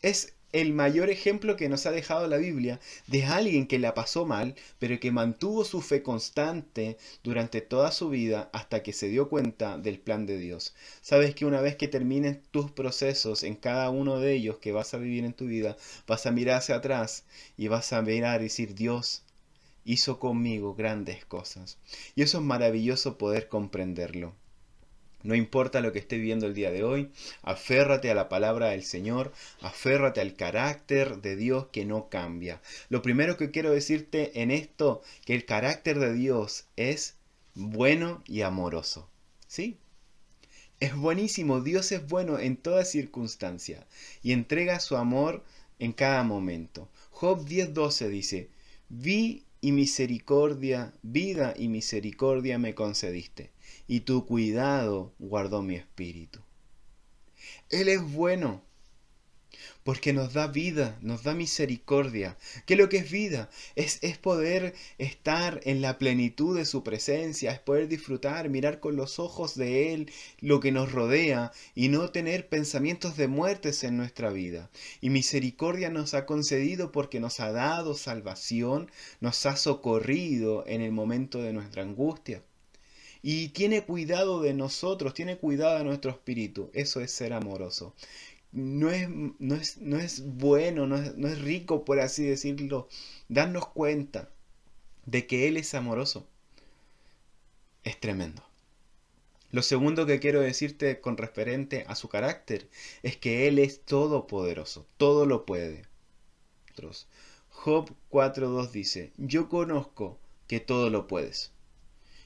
es 0.02 0.34
el 0.52 0.74
mayor 0.74 1.10
ejemplo 1.10 1.56
que 1.56 1.70
nos 1.70 1.86
ha 1.86 1.92
dejado 1.92 2.28
la 2.28 2.38
Biblia 2.38 2.80
de 3.08 3.26
alguien 3.26 3.68
que 3.68 3.78
la 3.78 3.94
pasó 3.94 4.26
mal, 4.26 4.56
pero 4.80 5.00
que 5.00 5.12
mantuvo 5.12 5.64
su 5.64 5.82
fe 5.82 6.02
constante 6.02 6.98
durante 7.24 7.62
toda 7.62 7.92
su 7.92 8.10
vida 8.10 8.50
hasta 8.52 8.82
que 8.82 8.94
se 8.94 9.10
dio 9.10 9.30
cuenta 9.30 9.78
del 9.78 10.00
plan 10.00 10.26
de 10.26 10.38
Dios. 10.38 10.74
Sabes 11.02 11.36
que 11.36 11.46
una 11.46 11.62
vez 11.62 11.76
que 11.76 11.88
termines 11.88 12.40
tus 12.52 12.72
procesos 12.72 13.44
en 13.44 13.56
cada 13.56 13.90
uno 13.92 14.20
de 14.20 14.34
ellos 14.34 14.58
que 14.58 14.72
vas 14.72 14.94
a 14.94 14.98
vivir 14.98 15.24
en 15.24 15.34
tu 15.34 15.46
vida, 15.46 15.78
vas 16.08 16.26
a 16.26 16.32
mirar 16.32 16.58
hacia 16.58 16.76
atrás 16.76 17.26
y 17.58 17.68
vas 17.68 17.94
a 17.94 18.02
mirar 18.02 18.42
y 18.42 18.46
decir, 18.46 18.74
Dios 18.74 19.24
hizo 19.86 20.20
conmigo 20.20 20.74
grandes 20.76 21.26
cosas. 21.26 21.78
Y 22.16 22.24
eso 22.24 22.40
es 22.40 22.44
maravilloso 22.44 23.18
poder 23.18 23.50
comprenderlo. 23.50 24.34
No 25.22 25.36
importa 25.36 25.82
lo 25.82 25.92
que 25.92 26.00
esté 26.00 26.16
viviendo 26.16 26.48
el 26.48 26.54
día 26.54 26.72
de 26.72 26.84
hoy, 26.84 27.12
aférrate 27.42 28.10
a 28.10 28.16
la 28.16 28.30
palabra 28.30 28.70
del 28.70 28.84
Señor, 28.84 29.34
aférrate 29.62 30.22
al 30.22 30.36
carácter 30.36 31.18
de 31.22 31.36
Dios 31.36 31.68
que 31.74 31.86
no 31.86 32.08
cambia. 32.08 32.62
Lo 32.88 33.02
primero 33.02 33.36
que 33.36 33.52
quiero 33.52 33.72
decirte 33.72 34.42
en 34.42 34.50
esto, 34.50 35.02
que 35.26 35.36
el 35.36 35.46
carácter 35.46 36.00
de 36.00 36.14
Dios 36.14 36.68
es 36.78 37.16
bueno 37.54 38.24
y 38.28 38.42
amoroso. 38.44 39.10
¿Sí? 39.46 39.78
Es 40.80 40.96
buenísimo, 40.96 41.60
Dios 41.60 41.92
es 41.92 42.08
bueno 42.08 42.40
en 42.40 42.56
toda 42.56 42.86
circunstancia 42.86 43.86
y 44.24 44.32
entrega 44.32 44.80
su 44.80 44.96
amor 44.96 45.44
en 45.80 45.92
cada 45.92 46.24
momento. 46.24 46.88
Job 47.12 47.46
10:12 47.46 48.08
dice, 48.08 48.50
vi 48.88 49.44
y 49.60 49.74
misericordia, 49.74 50.94
vida 51.02 51.54
y 51.58 51.68
misericordia 51.68 52.58
me 52.58 52.74
concediste 52.74 53.52
y 53.90 54.02
tu 54.02 54.28
cuidado 54.28 55.12
guardó 55.18 55.64
mi 55.64 55.74
espíritu. 55.76 56.40
Él 57.72 57.90
es 57.90 58.00
bueno, 58.14 58.62
porque 59.84 60.14
nos 60.14 60.34
da 60.34 60.46
vida, 60.46 61.00
nos 61.02 61.24
da 61.24 61.34
misericordia. 61.34 62.38
¿Qué 62.68 62.76
lo 62.76 62.88
que 62.88 62.98
es 62.98 63.10
vida? 63.10 63.50
Es, 63.76 64.00
poder 64.20 64.76
estar 65.00 65.60
en 65.64 65.82
la 65.82 65.98
plenitud 65.98 66.56
de 66.56 66.66
su 66.66 66.84
presencia, 66.84 67.52
es 67.52 67.58
poder 67.58 67.88
disfrutar, 67.88 68.48
mirar 68.48 68.80
con 68.80 68.96
los 68.96 69.18
ojos 69.18 69.56
de 69.56 69.92
Él 69.92 70.12
lo 70.40 70.60
que 70.60 70.72
nos 70.72 70.92
rodea 70.92 71.52
y 71.74 71.88
no 71.88 72.12
tener 72.12 72.48
pensamientos 72.48 73.18
de 73.18 73.28
muertes 73.28 73.84
en 73.84 73.98
nuestra 73.98 74.30
vida. 74.30 74.70
Y 75.02 75.10
misericordia 75.10 75.90
nos 75.90 76.14
ha 76.14 76.28
concedido 76.28 76.92
porque 76.92 77.20
nos 77.20 77.40
ha 77.40 77.52
dado 77.52 77.96
salvación, 77.96 78.92
nos 79.20 79.48
ha 79.48 79.56
socorrido 79.56 80.64
en 80.68 80.82
el 80.82 80.92
momento 80.92 81.42
de 81.42 81.54
nuestra 81.54 81.82
angustia 81.82 82.44
y 83.22 83.50
tiene 83.50 83.84
cuidado 83.84 84.42
de 84.42 84.54
nosotros, 84.54 85.14
tiene 85.14 85.38
cuidado 85.38 85.78
de 85.78 85.84
nuestro 85.84 86.12
espíritu. 86.12 86.70
Eso 86.74 87.02
es 87.02 87.12
ser 87.12 87.34
amoroso. 87.34 87.94
No 88.52 88.90
es, 88.92 89.10
no 89.10 89.56
es, 89.56 89.78
no 89.78 90.00
es 90.00 90.24
bueno, 90.26 90.88
no 90.88 90.96
es, 90.98 91.16
no 91.18 91.28
es 91.28 91.42
rico, 91.42 91.86
por 91.86 92.00
así 92.00 92.26
decirlo, 92.26 92.88
darnos 93.28 93.68
cuenta 93.68 94.30
de 95.06 95.28
que 95.28 95.48
Él 95.48 95.58
es 95.58 95.74
amoroso. 95.76 96.26
Es 97.84 98.00
tremendo. 98.00 98.44
Lo 99.52 99.64
segundo 99.64 100.06
que 100.06 100.20
quiero 100.20 100.42
decirte 100.42 101.02
con 101.02 101.18
referente 101.18 101.84
a 101.88 101.96
su 101.96 102.08
carácter 102.08 102.70
es 103.04 103.18
que 103.18 103.48
Él 103.48 103.60
es 103.60 103.82
todopoderoso, 103.82 104.86
todo 104.98 105.26
lo 105.26 105.46
puede. 105.46 105.84
Job 107.50 107.92
4.2 108.10 108.72
dice, 108.72 109.12
yo 109.18 109.50
conozco 109.50 110.18
que 110.48 110.62
todo 110.62 110.90
lo 110.90 111.08
puedes 111.08 111.52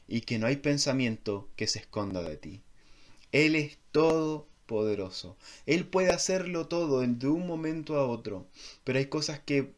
y 0.08 0.22
que 0.22 0.39
no 0.39 0.48
hay 0.48 0.58
pensamiento 0.58 1.48
que 1.56 1.68
se 1.68 1.80
esconda 1.80 2.22
de 2.22 2.38
ti. 2.38 2.62
Él 3.32 3.56
es 3.56 3.78
todopoderoso. 3.92 5.36
Él 5.66 5.88
puede 5.88 6.12
hacerlo 6.12 6.68
todo 6.68 7.02
de 7.02 7.28
un 7.28 7.48
momento 7.48 7.98
a 7.98 8.08
otro, 8.08 8.46
pero 8.84 9.00
hay 9.00 9.08
cosas 9.08 9.39
que 9.39 9.74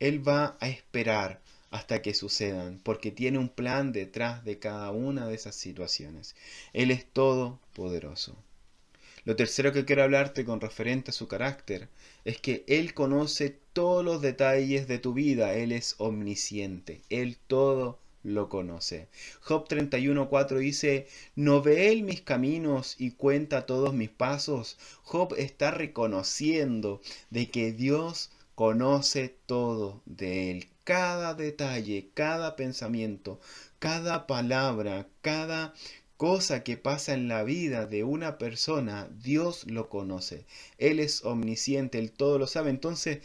Él 0.00 0.26
va 0.26 0.56
a 0.60 0.68
esperar 0.68 1.40
hasta 1.70 2.00
que 2.00 2.14
sucedan, 2.14 2.80
porque 2.82 3.10
tiene 3.10 3.38
un 3.38 3.48
plan 3.48 3.92
detrás 3.92 4.44
de 4.44 4.58
cada 4.58 4.90
una 4.92 5.26
de 5.26 5.34
esas 5.34 5.56
situaciones. 5.56 6.34
Él 6.72 6.90
es 6.90 7.04
todopoderoso. 7.04 8.36
Lo 9.24 9.34
tercero 9.34 9.72
que 9.72 9.84
quiero 9.84 10.04
hablarte 10.04 10.44
con 10.44 10.60
referente 10.60 11.10
a 11.10 11.14
su 11.14 11.26
carácter 11.26 11.88
es 12.24 12.40
que 12.40 12.64
Él 12.68 12.94
conoce 12.94 13.58
todos 13.72 14.04
los 14.04 14.22
detalles 14.22 14.86
de 14.86 14.98
tu 14.98 15.12
vida, 15.12 15.54
Él 15.54 15.72
es 15.72 15.96
omnisciente, 15.98 17.02
Él 17.10 17.36
todo 17.48 17.98
lo 18.26 18.48
conoce. 18.48 19.08
Job 19.40 19.68
31.4 19.68 20.58
dice, 20.58 21.06
¿no 21.36 21.62
ve 21.62 21.92
él 21.92 22.02
mis 22.02 22.20
caminos 22.20 22.96
y 22.98 23.12
cuenta 23.12 23.66
todos 23.66 23.94
mis 23.94 24.10
pasos? 24.10 24.78
Job 25.02 25.34
está 25.38 25.70
reconociendo 25.70 27.00
de 27.30 27.48
que 27.50 27.72
Dios 27.72 28.30
conoce 28.54 29.36
todo 29.46 30.02
de 30.06 30.50
él, 30.50 30.68
cada 30.82 31.34
detalle, 31.34 32.10
cada 32.14 32.56
pensamiento, 32.56 33.38
cada 33.78 34.26
palabra, 34.26 35.06
cada 35.20 35.74
cosa 36.16 36.64
que 36.64 36.76
pasa 36.76 37.12
en 37.12 37.28
la 37.28 37.44
vida 37.44 37.86
de 37.86 38.02
una 38.02 38.38
persona, 38.38 39.08
Dios 39.22 39.66
lo 39.66 39.88
conoce. 39.88 40.46
Él 40.78 40.98
es 41.00 41.24
omnisciente, 41.24 41.98
él 41.98 42.10
todo 42.10 42.38
lo 42.38 42.46
sabe. 42.46 42.70
Entonces, 42.70 43.18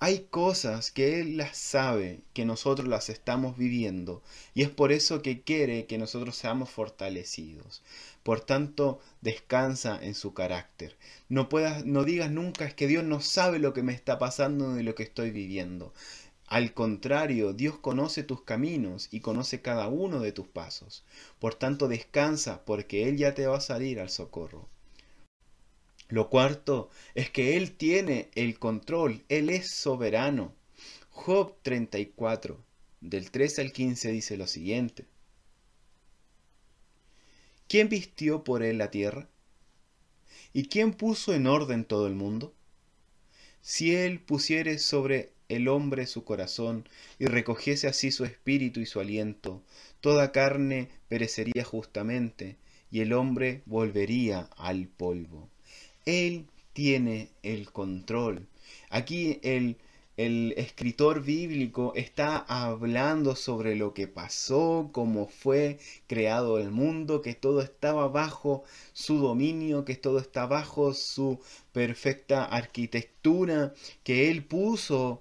hay 0.00 0.28
cosas 0.30 0.92
que 0.92 1.20
Él 1.20 1.36
las 1.36 1.56
sabe, 1.56 2.20
que 2.32 2.44
nosotros 2.44 2.86
las 2.86 3.08
estamos 3.08 3.56
viviendo, 3.56 4.22
y 4.54 4.62
es 4.62 4.70
por 4.70 4.92
eso 4.92 5.22
que 5.22 5.42
quiere 5.42 5.86
que 5.86 5.98
nosotros 5.98 6.36
seamos 6.36 6.70
fortalecidos. 6.70 7.82
Por 8.22 8.40
tanto, 8.40 9.00
descansa 9.22 9.98
en 10.00 10.14
su 10.14 10.34
carácter. 10.34 10.96
No, 11.28 11.48
puedas, 11.48 11.84
no 11.84 12.04
digas 12.04 12.30
nunca 12.30 12.64
es 12.64 12.74
que 12.74 12.86
Dios 12.86 13.02
no 13.02 13.20
sabe 13.20 13.58
lo 13.58 13.72
que 13.72 13.82
me 13.82 13.92
está 13.92 14.20
pasando 14.20 14.72
ni 14.72 14.84
lo 14.84 14.94
que 14.94 15.02
estoy 15.02 15.32
viviendo. 15.32 15.92
Al 16.46 16.72
contrario, 16.74 17.52
Dios 17.52 17.78
conoce 17.78 18.22
tus 18.22 18.42
caminos 18.42 19.08
y 19.10 19.20
conoce 19.20 19.60
cada 19.62 19.88
uno 19.88 20.20
de 20.20 20.30
tus 20.32 20.46
pasos. 20.46 21.04
Por 21.40 21.56
tanto, 21.56 21.88
descansa 21.88 22.64
porque 22.64 23.08
Él 23.08 23.16
ya 23.16 23.34
te 23.34 23.48
va 23.48 23.58
a 23.58 23.60
salir 23.60 23.98
al 23.98 24.10
socorro. 24.10 24.68
Lo 26.08 26.30
cuarto 26.30 26.88
es 27.14 27.30
que 27.30 27.56
Él 27.56 27.72
tiene 27.72 28.30
el 28.34 28.58
control, 28.58 29.24
Él 29.28 29.50
es 29.50 29.70
soberano. 29.70 30.54
Job 31.10 31.54
34, 31.62 32.64
del 33.00 33.30
13 33.30 33.60
al 33.60 33.72
15 33.72 34.12
dice 34.12 34.36
lo 34.38 34.46
siguiente. 34.46 35.04
¿Quién 37.68 37.90
vistió 37.90 38.42
por 38.42 38.62
Él 38.62 38.78
la 38.78 38.90
tierra? 38.90 39.28
¿Y 40.54 40.68
quién 40.68 40.94
puso 40.94 41.34
en 41.34 41.46
orden 41.46 41.84
todo 41.84 42.06
el 42.06 42.14
mundo? 42.14 42.54
Si 43.60 43.94
Él 43.94 44.20
pusiere 44.20 44.78
sobre 44.78 45.32
el 45.50 45.68
hombre 45.68 46.06
su 46.06 46.24
corazón 46.24 46.88
y 47.18 47.26
recogiese 47.26 47.86
así 47.86 48.10
su 48.10 48.24
espíritu 48.24 48.80
y 48.80 48.86
su 48.86 49.00
aliento, 49.00 49.62
toda 50.00 50.32
carne 50.32 50.88
perecería 51.08 51.64
justamente 51.64 52.56
y 52.90 53.00
el 53.00 53.12
hombre 53.12 53.62
volvería 53.66 54.48
al 54.56 54.88
polvo. 54.88 55.50
Él 56.08 56.46
tiene 56.72 57.28
el 57.42 57.70
control. 57.70 58.48
Aquí 58.88 59.40
el, 59.42 59.76
el 60.16 60.54
escritor 60.56 61.22
bíblico 61.22 61.92
está 61.96 62.38
hablando 62.38 63.36
sobre 63.36 63.76
lo 63.76 63.92
que 63.92 64.08
pasó, 64.08 64.88
cómo 64.90 65.26
fue 65.28 65.78
creado 66.06 66.58
el 66.58 66.70
mundo, 66.70 67.20
que 67.20 67.34
todo 67.34 67.60
estaba 67.60 68.08
bajo 68.08 68.64
su 68.94 69.18
dominio, 69.18 69.84
que 69.84 69.96
todo 69.96 70.18
está 70.18 70.46
bajo 70.46 70.94
su 70.94 71.40
perfecta 71.72 72.46
arquitectura, 72.46 73.74
que 74.02 74.30
él 74.30 74.44
puso 74.44 75.20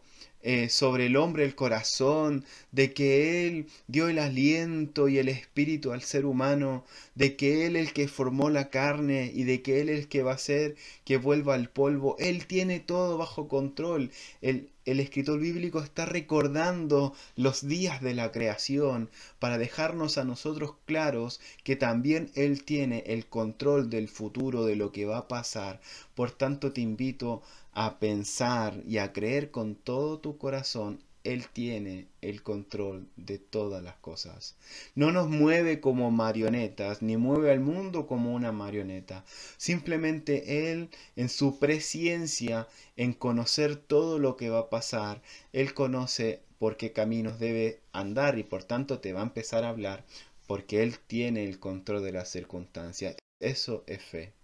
eh, 0.49 0.69
sobre 0.69 1.07
el 1.07 1.17
hombre 1.17 1.43
el 1.43 1.55
corazón, 1.55 2.45
de 2.71 2.93
que 2.93 3.45
Él 3.45 3.67
dio 3.87 4.07
el 4.07 4.17
aliento 4.17 5.09
y 5.09 5.17
el 5.17 5.27
espíritu 5.27 5.91
al 5.91 6.01
ser 6.01 6.25
humano, 6.25 6.85
de 7.15 7.35
que 7.35 7.65
Él 7.65 7.75
el 7.75 7.91
que 7.91 8.07
formó 8.07 8.49
la 8.49 8.69
carne 8.69 9.29
y 9.35 9.43
de 9.43 9.61
que 9.61 9.81
Él 9.81 9.89
el 9.89 10.07
que 10.07 10.23
va 10.23 10.31
a 10.31 10.35
hacer 10.35 10.77
que 11.03 11.17
vuelva 11.17 11.53
al 11.55 11.69
polvo. 11.69 12.15
Él 12.17 12.47
tiene 12.47 12.79
todo 12.79 13.17
bajo 13.17 13.49
control. 13.49 14.09
El, 14.41 14.69
el 14.85 15.01
escritor 15.01 15.37
bíblico 15.37 15.81
está 15.81 16.05
recordando 16.05 17.13
los 17.35 17.67
días 17.67 18.01
de 18.01 18.13
la 18.13 18.31
creación 18.31 19.09
para 19.39 19.57
dejarnos 19.57 20.17
a 20.17 20.23
nosotros 20.23 20.75
claros 20.85 21.41
que 21.65 21.75
también 21.75 22.31
Él 22.35 22.63
tiene 22.63 23.03
el 23.07 23.25
control 23.25 23.89
del 23.89 24.07
futuro, 24.07 24.63
de 24.63 24.77
lo 24.77 24.93
que 24.93 25.05
va 25.05 25.17
a 25.17 25.27
pasar. 25.27 25.81
Por 26.15 26.31
tanto, 26.31 26.71
te 26.71 26.79
invito 26.79 27.41
a 27.66 27.66
pensar 27.99 28.81
y 28.87 28.97
a 28.97 29.13
creer 29.13 29.51
con 29.51 29.75
todo 29.75 30.17
tu 30.17 30.39
corazón, 30.39 31.03
Él 31.23 31.45
tiene 31.53 32.07
el 32.21 32.41
control 32.41 33.07
de 33.17 33.37
todas 33.37 33.83
las 33.83 33.97
cosas. 33.97 34.57
No 34.95 35.11
nos 35.11 35.29
mueve 35.29 35.79
como 35.79 36.09
marionetas, 36.09 37.03
ni 37.03 37.17
mueve 37.17 37.51
al 37.51 37.59
mundo 37.59 38.07
como 38.07 38.33
una 38.33 38.51
marioneta. 38.51 39.23
Simplemente 39.57 40.71
Él, 40.71 40.89
en 41.15 41.29
su 41.29 41.59
presciencia, 41.59 42.67
en 42.95 43.13
conocer 43.13 43.75
todo 43.75 44.17
lo 44.17 44.37
que 44.37 44.49
va 44.49 44.59
a 44.59 44.69
pasar, 44.71 45.21
Él 45.53 45.75
conoce 45.75 46.41
por 46.57 46.77
qué 46.77 46.93
caminos 46.93 47.37
debe 47.37 47.81
andar 47.93 48.39
y 48.39 48.43
por 48.43 48.63
tanto 48.63 48.99
te 48.99 49.13
va 49.13 49.19
a 49.19 49.29
empezar 49.29 49.63
a 49.63 49.69
hablar 49.69 50.03
porque 50.47 50.81
Él 50.81 50.97
tiene 51.05 51.43
el 51.43 51.59
control 51.59 52.03
de 52.03 52.13
las 52.13 52.29
circunstancias. 52.29 53.17
Eso 53.39 53.83
es 53.85 54.01
fe. 54.03 54.36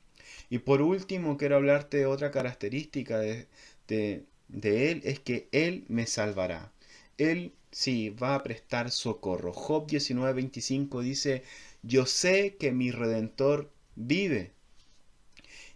Y 0.50 0.60
por 0.60 0.82
último, 0.82 1.38
quiero 1.38 1.56
hablarte 1.56 1.98
de 1.98 2.06
otra 2.06 2.32
característica 2.32 3.20
de, 3.20 3.48
de, 3.88 4.92
Él, 4.92 5.02
es 5.04 5.20
que 5.20 5.48
Él 5.52 5.86
me 5.88 6.06
salvará. 6.08 6.72
Él 7.18 7.54
sí 7.72 8.10
va 8.10 8.36
a 8.36 8.44
prestar 8.44 8.92
socorro. 8.92 9.54
Job 9.54 9.88
19:25 9.88 11.02
dice, 11.02 11.44
yo 11.82 12.06
sé 12.06 12.56
que 12.58 12.72
mi 12.72 12.92
redentor 12.92 13.72
vive 13.96 14.52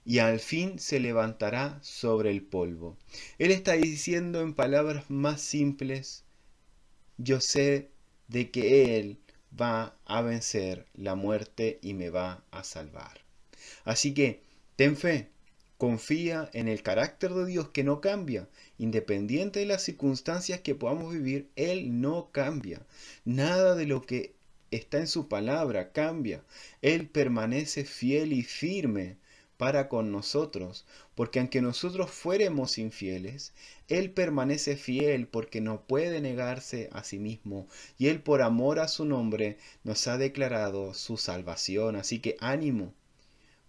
y 0.06 0.20
al 0.20 0.40
fin 0.40 0.80
se 0.80 1.00
levantará 1.02 1.80
sobre 1.82 2.32
el 2.32 2.42
polvo. 2.42 2.98
Él 3.40 3.52
está 3.52 3.74
diciendo 3.74 4.42
en 4.42 4.54
palabras 4.54 5.10
más 5.10 5.42
simples, 5.42 6.24
yo 7.18 7.42
sé 7.42 7.90
de 8.30 8.50
que 8.50 8.98
Él 8.98 9.20
va 9.60 9.98
a 10.06 10.22
vencer 10.22 10.86
la 10.94 11.16
muerte 11.16 11.80
y 11.82 11.94
me 11.94 12.10
va 12.10 12.44
a 12.52 12.64
salvar. 12.64 13.20
Así 13.84 14.14
que 14.14 14.47
Ten 14.78 14.96
fe, 14.96 15.32
confía 15.80 16.52
en 16.54 16.68
el 16.68 16.84
carácter 16.84 17.34
de 17.34 17.48
Dios 17.48 17.70
que 17.70 17.84
no 17.84 18.00
cambia. 18.00 18.48
Independiente 18.78 19.60
de 19.60 19.66
las 19.66 19.82
circunstancias 19.82 20.62
que 20.62 20.76
podamos 20.76 21.12
vivir, 21.12 21.50
Él 21.56 22.00
no 22.00 22.30
cambia. 22.32 22.86
Nada 23.26 23.74
de 23.74 23.88
lo 23.88 24.04
que 24.04 24.36
está 24.70 25.00
en 25.00 25.08
su 25.08 25.28
palabra 25.28 25.94
cambia. 25.94 26.44
Él 26.84 27.10
permanece 27.10 27.86
fiel 27.86 28.34
y 28.34 28.44
firme 28.44 29.18
para 29.58 29.90
con 29.90 30.12
nosotros, 30.12 30.86
porque 31.16 31.40
aunque 31.40 31.60
nosotros 31.60 32.12
fuéramos 32.12 32.78
infieles, 32.78 33.54
Él 33.88 34.12
permanece 34.12 34.78
fiel 34.78 35.28
porque 35.28 35.60
no 35.60 35.88
puede 35.88 36.22
negarse 36.22 36.90
a 36.92 37.04
sí 37.04 37.18
mismo, 37.18 37.68
y 37.98 38.10
Él 38.10 38.22
por 38.22 38.44
amor 38.44 38.78
a 38.78 38.88
su 38.88 39.06
nombre 39.06 39.58
nos 39.84 40.08
ha 40.08 40.20
declarado 40.20 40.94
su 40.94 41.18
salvación. 41.18 41.96
Así 41.96 42.20
que 42.20 42.38
ánimo, 42.40 42.94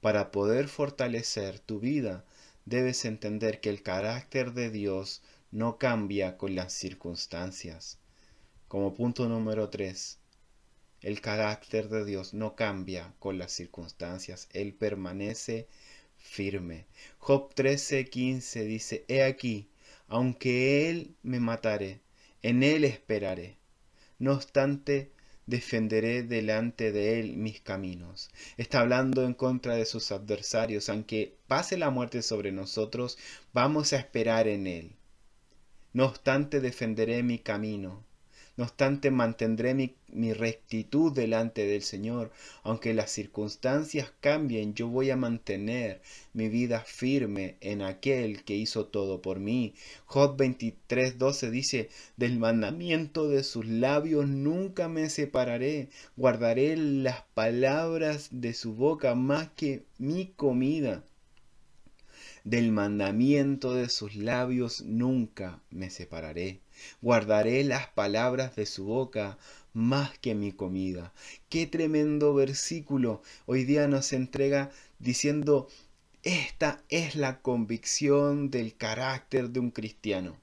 para 0.00 0.30
poder 0.30 0.68
fortalecer 0.68 1.58
tu 1.58 1.80
vida, 1.80 2.24
debes 2.64 3.04
entender 3.04 3.60
que 3.60 3.70
el 3.70 3.82
carácter 3.82 4.52
de 4.52 4.70
Dios 4.70 5.22
no 5.50 5.78
cambia 5.78 6.36
con 6.36 6.54
las 6.54 6.72
circunstancias. 6.72 7.98
Como 8.68 8.94
punto 8.94 9.28
número 9.28 9.70
3, 9.70 10.18
el 11.00 11.20
carácter 11.20 11.88
de 11.88 12.04
Dios 12.04 12.34
no 12.34 12.54
cambia 12.54 13.14
con 13.18 13.38
las 13.38 13.52
circunstancias, 13.52 14.48
Él 14.52 14.74
permanece 14.74 15.68
firme. 16.16 16.86
Job 17.18 17.54
13:15 17.54 18.64
dice, 18.64 19.04
He 19.08 19.22
aquí, 19.22 19.68
aunque 20.08 20.90
Él 20.90 21.14
me 21.22 21.40
matare, 21.40 22.00
en 22.42 22.62
Él 22.62 22.84
esperaré. 22.84 23.56
No 24.18 24.32
obstante, 24.32 25.12
defenderé 25.48 26.22
delante 26.22 26.92
de 26.92 27.18
él 27.18 27.36
mis 27.36 27.60
caminos. 27.60 28.30
Está 28.58 28.80
hablando 28.80 29.24
en 29.24 29.32
contra 29.32 29.74
de 29.76 29.86
sus 29.86 30.12
adversarios. 30.12 30.88
Aunque 30.90 31.36
pase 31.46 31.78
la 31.78 31.90
muerte 31.90 32.22
sobre 32.22 32.52
nosotros, 32.52 33.18
vamos 33.54 33.92
a 33.92 33.96
esperar 33.96 34.46
en 34.46 34.66
él. 34.66 34.92
No 35.94 36.04
obstante, 36.04 36.60
defenderé 36.60 37.22
mi 37.22 37.38
camino. 37.38 38.04
No 38.58 38.64
obstante, 38.64 39.12
mantendré 39.12 39.72
mi, 39.72 40.32
rectitud 40.32 41.12
delante 41.12 41.64
del 41.64 41.82
Señor. 41.82 42.32
Aunque 42.64 42.92
las 42.92 43.12
circunstancias 43.12 44.12
cambien, 44.18 44.74
yo 44.74 44.88
voy 44.88 45.10
a 45.10 45.16
mantener 45.16 46.02
mi 46.32 46.48
vida 46.48 46.80
firme 46.80 47.56
en 47.60 47.82
aquel 47.82 48.42
que 48.42 48.56
hizo 48.56 48.86
todo 48.86 49.22
por 49.22 49.38
mí. 49.38 49.74
Job 50.06 50.36
23, 50.36 51.18
12 51.18 51.50
dice, 51.52 51.88
del 52.16 52.40
mandamiento 52.40 53.28
de 53.28 53.44
sus 53.44 53.64
labios 53.64 54.26
nunca 54.26 54.88
me 54.88 55.08
separaré. 55.08 55.90
Guardaré 56.16 56.76
las 56.76 57.22
palabras 57.34 58.26
de 58.32 58.54
su 58.54 58.74
boca 58.74 59.14
más 59.14 59.50
que 59.50 59.84
mi 59.98 60.32
comida 60.34 61.04
del 62.42 62.72
mandamiento 62.72 63.74
de 63.74 63.88
sus 63.88 64.16
labios 64.16 64.80
nunca 64.80 65.62
me 65.70 65.90
separaré. 65.90 66.60
Guardaré 67.00 67.64
las 67.64 67.88
palabras 67.88 68.56
de 68.56 68.66
su 68.66 68.84
boca 68.84 69.38
más 69.72 70.18
que 70.18 70.34
mi 70.34 70.52
comida. 70.52 71.12
Qué 71.48 71.66
tremendo 71.66 72.34
versículo 72.34 73.22
hoy 73.46 73.64
día 73.64 73.86
nos 73.86 74.12
entrega 74.12 74.70
diciendo, 74.98 75.68
esta 76.22 76.82
es 76.88 77.14
la 77.14 77.40
convicción 77.40 78.50
del 78.50 78.76
carácter 78.76 79.50
de 79.50 79.60
un 79.60 79.70
cristiano. 79.70 80.36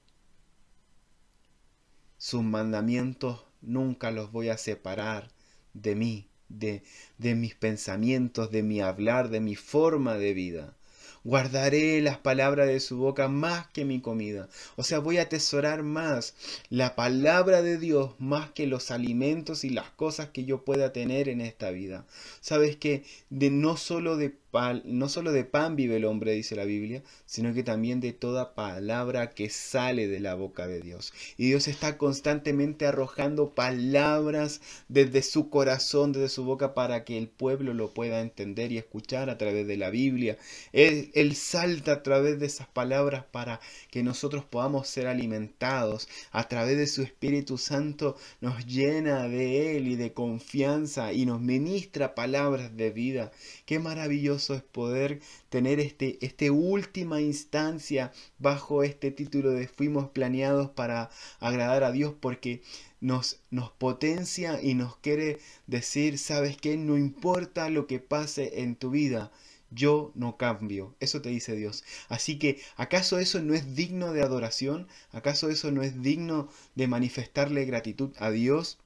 Sus 2.16 2.42
mandamientos 2.42 3.44
nunca 3.60 4.10
los 4.10 4.32
voy 4.32 4.48
a 4.48 4.56
separar 4.56 5.30
de 5.74 5.94
mí, 5.94 6.28
de, 6.48 6.82
de 7.18 7.34
mis 7.34 7.54
pensamientos, 7.54 8.50
de 8.50 8.62
mi 8.62 8.80
hablar, 8.80 9.28
de 9.28 9.40
mi 9.40 9.54
forma 9.54 10.16
de 10.16 10.32
vida. 10.32 10.76
Guardaré 11.26 12.00
las 12.02 12.18
palabras 12.18 12.68
de 12.68 12.78
su 12.78 12.98
boca 12.98 13.26
más 13.26 13.66
que 13.72 13.84
mi 13.84 14.00
comida. 14.00 14.48
O 14.76 14.84
sea, 14.84 15.00
voy 15.00 15.18
a 15.18 15.22
atesorar 15.22 15.82
más 15.82 16.36
la 16.70 16.94
palabra 16.94 17.62
de 17.62 17.78
Dios 17.78 18.14
más 18.20 18.52
que 18.52 18.68
los 18.68 18.92
alimentos 18.92 19.64
y 19.64 19.70
las 19.70 19.90
cosas 19.90 20.28
que 20.28 20.44
yo 20.44 20.64
pueda 20.64 20.92
tener 20.92 21.28
en 21.28 21.40
esta 21.40 21.72
vida. 21.72 22.06
Sabes 22.40 22.76
que 22.76 23.02
de 23.28 23.50
no 23.50 23.76
solo 23.76 24.16
de 24.16 24.36
no 24.84 25.08
solo 25.08 25.32
de 25.32 25.44
pan 25.44 25.76
vive 25.76 25.96
el 25.96 26.04
hombre, 26.04 26.32
dice 26.32 26.56
la 26.56 26.64
Biblia, 26.64 27.02
sino 27.26 27.52
que 27.52 27.62
también 27.62 28.00
de 28.00 28.12
toda 28.12 28.54
palabra 28.54 29.30
que 29.30 29.50
sale 29.50 30.08
de 30.08 30.20
la 30.20 30.34
boca 30.34 30.66
de 30.66 30.80
Dios. 30.80 31.12
Y 31.36 31.48
Dios 31.48 31.68
está 31.68 31.98
constantemente 31.98 32.86
arrojando 32.86 33.54
palabras 33.54 34.60
desde 34.88 35.22
su 35.22 35.50
corazón, 35.50 36.12
desde 36.12 36.28
su 36.28 36.44
boca, 36.44 36.74
para 36.74 37.04
que 37.04 37.18
el 37.18 37.28
pueblo 37.28 37.74
lo 37.74 37.92
pueda 37.92 38.20
entender 38.20 38.72
y 38.72 38.78
escuchar 38.78 39.30
a 39.30 39.38
través 39.38 39.66
de 39.66 39.76
la 39.76 39.90
Biblia. 39.90 40.38
Él, 40.72 41.34
salta 41.34 41.92
a 41.92 42.02
través 42.02 42.40
de 42.40 42.46
esas 42.46 42.66
palabras 42.66 43.24
para 43.30 43.60
que 43.90 44.02
nosotros 44.02 44.44
podamos 44.44 44.88
ser 44.88 45.06
alimentados. 45.06 46.08
A 46.30 46.48
través 46.48 46.78
de 46.78 46.86
su 46.86 47.02
Espíritu 47.02 47.58
Santo 47.58 48.16
nos 48.40 48.66
llena 48.66 49.28
de 49.28 49.76
Él 49.76 49.88
y 49.88 49.96
de 49.96 50.12
confianza 50.12 51.12
y 51.12 51.26
nos 51.26 51.40
ministra 51.40 52.14
palabras 52.14 52.76
de 52.76 52.90
vida. 52.90 53.32
Qué 53.66 53.78
maravilloso 53.78 54.45
es 54.54 54.62
poder 54.62 55.20
tener 55.48 55.80
este, 55.80 56.18
este 56.24 56.50
última 56.50 57.20
instancia 57.20 58.12
bajo 58.38 58.82
este 58.82 59.10
título 59.10 59.50
de 59.50 59.68
fuimos 59.68 60.10
planeados 60.10 60.70
para 60.70 61.10
agradar 61.40 61.84
a 61.84 61.92
Dios 61.92 62.14
porque 62.20 62.62
nos, 63.00 63.40
nos 63.50 63.70
potencia 63.70 64.60
y 64.62 64.74
nos 64.74 64.96
quiere 64.98 65.38
decir, 65.66 66.18
sabes 66.18 66.56
que 66.56 66.76
no 66.76 66.96
importa 66.96 67.70
lo 67.70 67.86
que 67.86 67.98
pase 67.98 68.62
en 68.62 68.76
tu 68.76 68.90
vida, 68.90 69.30
yo 69.70 70.12
no 70.14 70.36
cambio. 70.36 70.94
Eso 71.00 71.20
te 71.22 71.28
dice 71.28 71.54
Dios. 71.56 71.84
Así 72.08 72.38
que, 72.38 72.60
¿acaso 72.76 73.18
eso 73.18 73.40
no 73.40 73.54
es 73.54 73.74
digno 73.74 74.12
de 74.12 74.22
adoración? 74.22 74.88
¿Acaso 75.12 75.50
eso 75.50 75.70
no 75.70 75.82
es 75.82 76.02
digno 76.02 76.48
de 76.74 76.88
manifestarle 76.88 77.64
gratitud 77.64 78.12
a 78.18 78.30
Dios? 78.30 78.78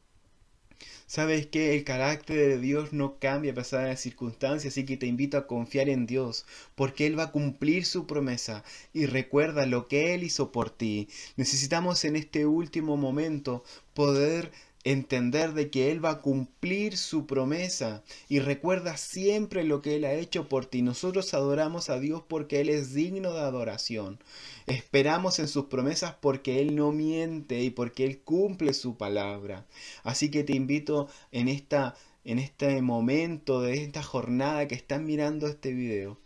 Sabes 1.10 1.48
que 1.48 1.74
el 1.74 1.82
carácter 1.82 2.36
de 2.36 2.60
Dios 2.60 2.92
no 2.92 3.18
cambia 3.18 3.50
a 3.50 3.54
pesar 3.56 3.82
de 3.82 3.88
las 3.88 4.00
circunstancias, 4.00 4.72
así 4.72 4.84
que 4.86 4.96
te 4.96 5.06
invito 5.06 5.36
a 5.38 5.48
confiar 5.48 5.88
en 5.88 6.06
Dios, 6.06 6.46
porque 6.76 7.04
Él 7.04 7.18
va 7.18 7.24
a 7.24 7.32
cumplir 7.32 7.84
su 7.84 8.06
promesa. 8.06 8.62
Y 8.92 9.06
recuerda 9.06 9.66
lo 9.66 9.88
que 9.88 10.14
Él 10.14 10.22
hizo 10.22 10.52
por 10.52 10.70
ti. 10.70 11.08
Necesitamos 11.34 12.04
en 12.04 12.14
este 12.14 12.46
último 12.46 12.96
momento 12.96 13.64
poder 13.92 14.52
entender 14.84 15.52
de 15.52 15.70
que 15.70 15.90
Él 15.90 16.04
va 16.04 16.10
a 16.10 16.20
cumplir 16.20 16.96
su 16.96 17.26
promesa 17.26 18.02
y 18.28 18.40
recuerda 18.40 18.96
siempre 18.96 19.64
lo 19.64 19.82
que 19.82 19.96
Él 19.96 20.04
ha 20.04 20.14
hecho 20.14 20.48
por 20.48 20.66
ti. 20.66 20.82
Nosotros 20.82 21.34
adoramos 21.34 21.90
a 21.90 22.00
Dios 22.00 22.22
porque 22.26 22.60
Él 22.60 22.68
es 22.68 22.94
digno 22.94 23.32
de 23.32 23.40
adoración. 23.40 24.18
Esperamos 24.66 25.38
en 25.38 25.48
sus 25.48 25.66
promesas 25.66 26.14
porque 26.20 26.60
Él 26.60 26.76
no 26.76 26.92
miente 26.92 27.62
y 27.62 27.70
porque 27.70 28.04
Él 28.04 28.20
cumple 28.20 28.72
su 28.74 28.96
palabra. 28.96 29.66
Así 30.02 30.30
que 30.30 30.44
te 30.44 30.54
invito 30.54 31.08
en, 31.32 31.48
esta, 31.48 31.94
en 32.24 32.38
este 32.38 32.80
momento 32.80 33.60
de 33.60 33.82
esta 33.82 34.02
jornada 34.02 34.66
que 34.66 34.74
están 34.74 35.04
mirando 35.04 35.46
este 35.46 35.72
video 35.72 36.18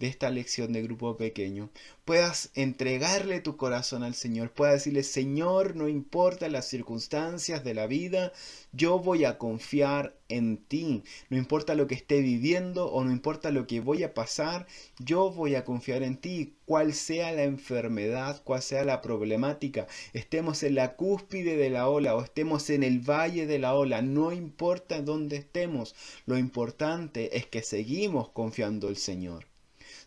de 0.00 0.06
esta 0.06 0.30
lección 0.30 0.72
de 0.72 0.82
grupo 0.82 1.18
pequeño, 1.18 1.70
puedas 2.06 2.50
entregarle 2.54 3.40
tu 3.40 3.58
corazón 3.58 4.02
al 4.02 4.14
Señor, 4.14 4.50
puedas 4.50 4.76
decirle, 4.76 5.02
Señor, 5.02 5.76
no 5.76 5.88
importa 5.88 6.48
las 6.48 6.66
circunstancias 6.66 7.64
de 7.64 7.74
la 7.74 7.86
vida, 7.86 8.32
yo 8.72 8.98
voy 8.98 9.26
a 9.26 9.36
confiar 9.36 10.16
en 10.30 10.56
ti, 10.56 11.04
no 11.28 11.36
importa 11.36 11.74
lo 11.74 11.86
que 11.86 11.96
esté 11.96 12.22
viviendo 12.22 12.86
o 12.90 13.04
no 13.04 13.12
importa 13.12 13.50
lo 13.50 13.66
que 13.66 13.80
voy 13.80 14.02
a 14.02 14.14
pasar, 14.14 14.66
yo 14.98 15.30
voy 15.30 15.54
a 15.54 15.66
confiar 15.66 16.02
en 16.02 16.16
ti, 16.16 16.54
cual 16.64 16.94
sea 16.94 17.32
la 17.32 17.42
enfermedad, 17.42 18.42
cual 18.42 18.62
sea 18.62 18.84
la 18.84 19.02
problemática, 19.02 19.86
estemos 20.14 20.62
en 20.62 20.76
la 20.76 20.96
cúspide 20.96 21.58
de 21.58 21.68
la 21.68 21.90
ola 21.90 22.16
o 22.16 22.24
estemos 22.24 22.70
en 22.70 22.84
el 22.84 23.00
valle 23.00 23.46
de 23.46 23.58
la 23.58 23.74
ola, 23.74 24.00
no 24.00 24.32
importa 24.32 25.02
dónde 25.02 25.36
estemos, 25.36 25.94
lo 26.24 26.38
importante 26.38 27.36
es 27.36 27.44
que 27.44 27.62
seguimos 27.62 28.30
confiando 28.30 28.86
en 28.86 28.92
el 28.94 28.96
Señor. 28.96 29.50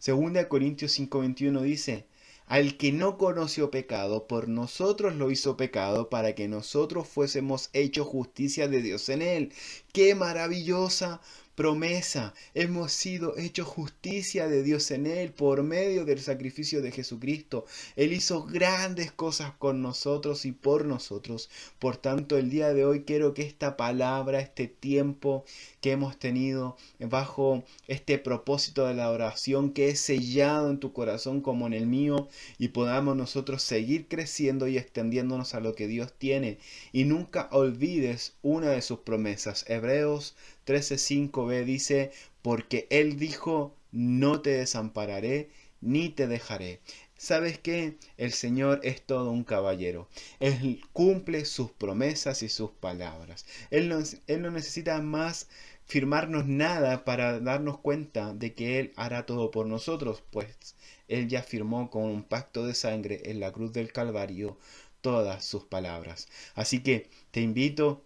Segunda 0.04 0.50
Corintios 0.50 1.00
5:21 1.00 1.62
dice, 1.62 2.08
al 2.46 2.76
que 2.76 2.92
no 2.92 3.18
conoció 3.18 3.72
pecado, 3.72 4.28
por 4.28 4.50
nosotros 4.50 5.16
lo 5.16 5.32
hizo 5.32 5.56
pecado 5.56 6.10
para 6.10 6.36
que 6.36 6.50
nosotros 6.50 7.08
fuésemos 7.08 7.70
hechos 7.72 8.06
justicia 8.08 8.68
de 8.68 8.82
Dios 8.82 9.08
en 9.08 9.22
él. 9.22 9.54
¡Qué 9.94 10.14
maravillosa 10.14 11.22
promesa. 11.56 12.34
Hemos 12.54 12.92
sido 12.92 13.38
hechos 13.38 13.68
justicia 13.68 14.48
de 14.48 14.64
Dios 14.64 14.90
en 14.92 15.06
Él 15.06 15.32
por 15.32 15.64
medio 15.64 16.06
del 16.06 16.20
sacrificio 16.20 16.82
de 16.82 16.92
Jesucristo. 16.92 17.66
Él 17.96 18.14
hizo 18.14 18.46
grandes 18.46 19.12
cosas 19.12 19.54
con 19.60 19.82
nosotros 19.82 20.46
y 20.46 20.52
por 20.52 20.86
nosotros. 20.86 21.50
Por 21.80 21.98
tanto, 21.98 22.38
el 22.38 22.50
día 22.50 22.74
de 22.74 22.86
hoy 22.86 23.04
quiero 23.04 23.34
que 23.34 23.44
esta 23.44 23.78
palabra, 23.78 24.40
este 24.40 24.68
tiempo 24.68 25.46
que 25.82 25.92
hemos 25.92 26.18
tenido 26.18 26.78
bajo 27.00 27.64
este 27.88 28.18
propósito 28.18 28.88
de 28.88 28.94
la 28.94 29.12
oración 29.12 29.72
que 29.72 29.90
es 29.90 30.00
sellado 30.00 30.70
en 30.70 30.80
tu 30.80 30.94
corazón 30.94 31.42
como 31.42 31.68
en 31.68 31.74
el 31.74 31.86
mío 31.86 32.28
y 32.58 32.70
podamos 32.70 33.16
nosotros 33.16 33.62
seguir 33.62 34.08
creciendo 34.08 34.68
y 34.68 34.78
extendiéndonos 34.78 35.54
a 35.54 35.60
lo 35.60 35.76
que 35.76 35.88
Dios 35.88 36.14
tiene. 36.18 36.58
Y 36.92 37.04
nunca 37.04 37.50
olvides 37.52 38.34
una 38.42 38.70
de 38.70 38.82
sus 38.82 39.00
promesas. 39.00 39.66
Hebreos 39.68 40.36
13.5b 40.66 41.66
dice, 41.66 42.12
porque 42.42 42.88
Él 42.90 43.18
dijo, 43.18 43.76
no 43.92 44.42
te 44.42 44.52
desampararé 44.52 45.50
ni 45.82 46.10
te 46.10 46.28
dejaré. 46.28 46.80
¿Sabes 47.18 47.58
qué? 47.60 47.98
El 48.18 48.34
Señor 48.34 48.82
es 48.84 49.02
todo 49.02 49.32
un 49.32 49.44
caballero. 49.44 50.10
Él 50.40 50.82
cumple 50.92 51.46
sus 51.46 51.72
promesas 51.72 52.44
y 52.44 52.50
sus 52.50 52.72
palabras. 52.72 53.46
Él 53.70 53.88
no, 53.88 54.00
él 54.28 54.42
no 54.42 54.52
necesita 54.52 55.02
más 55.02 55.48
firmarnos 55.86 56.46
nada 56.48 57.06
para 57.06 57.40
darnos 57.40 57.80
cuenta 57.80 58.34
de 58.34 58.54
que 58.54 58.80
Él 58.80 58.94
hará 58.96 59.26
todo 59.26 59.52
por 59.52 59.68
nosotros, 59.68 60.24
pues 60.32 60.76
Él 61.08 61.28
ya 61.28 61.44
firmó 61.44 61.90
con 61.90 62.04
un 62.04 62.24
pacto 62.24 62.66
de 62.66 62.74
sangre 62.74 63.22
en 63.26 63.40
la 63.40 63.52
cruz 63.52 63.74
del 63.74 63.92
Calvario 63.92 64.58
todas 65.02 65.46
sus 65.46 65.66
palabras. 65.66 66.28
Así 66.56 66.82
que 66.82 67.10
te 67.32 67.42
invito 67.42 68.06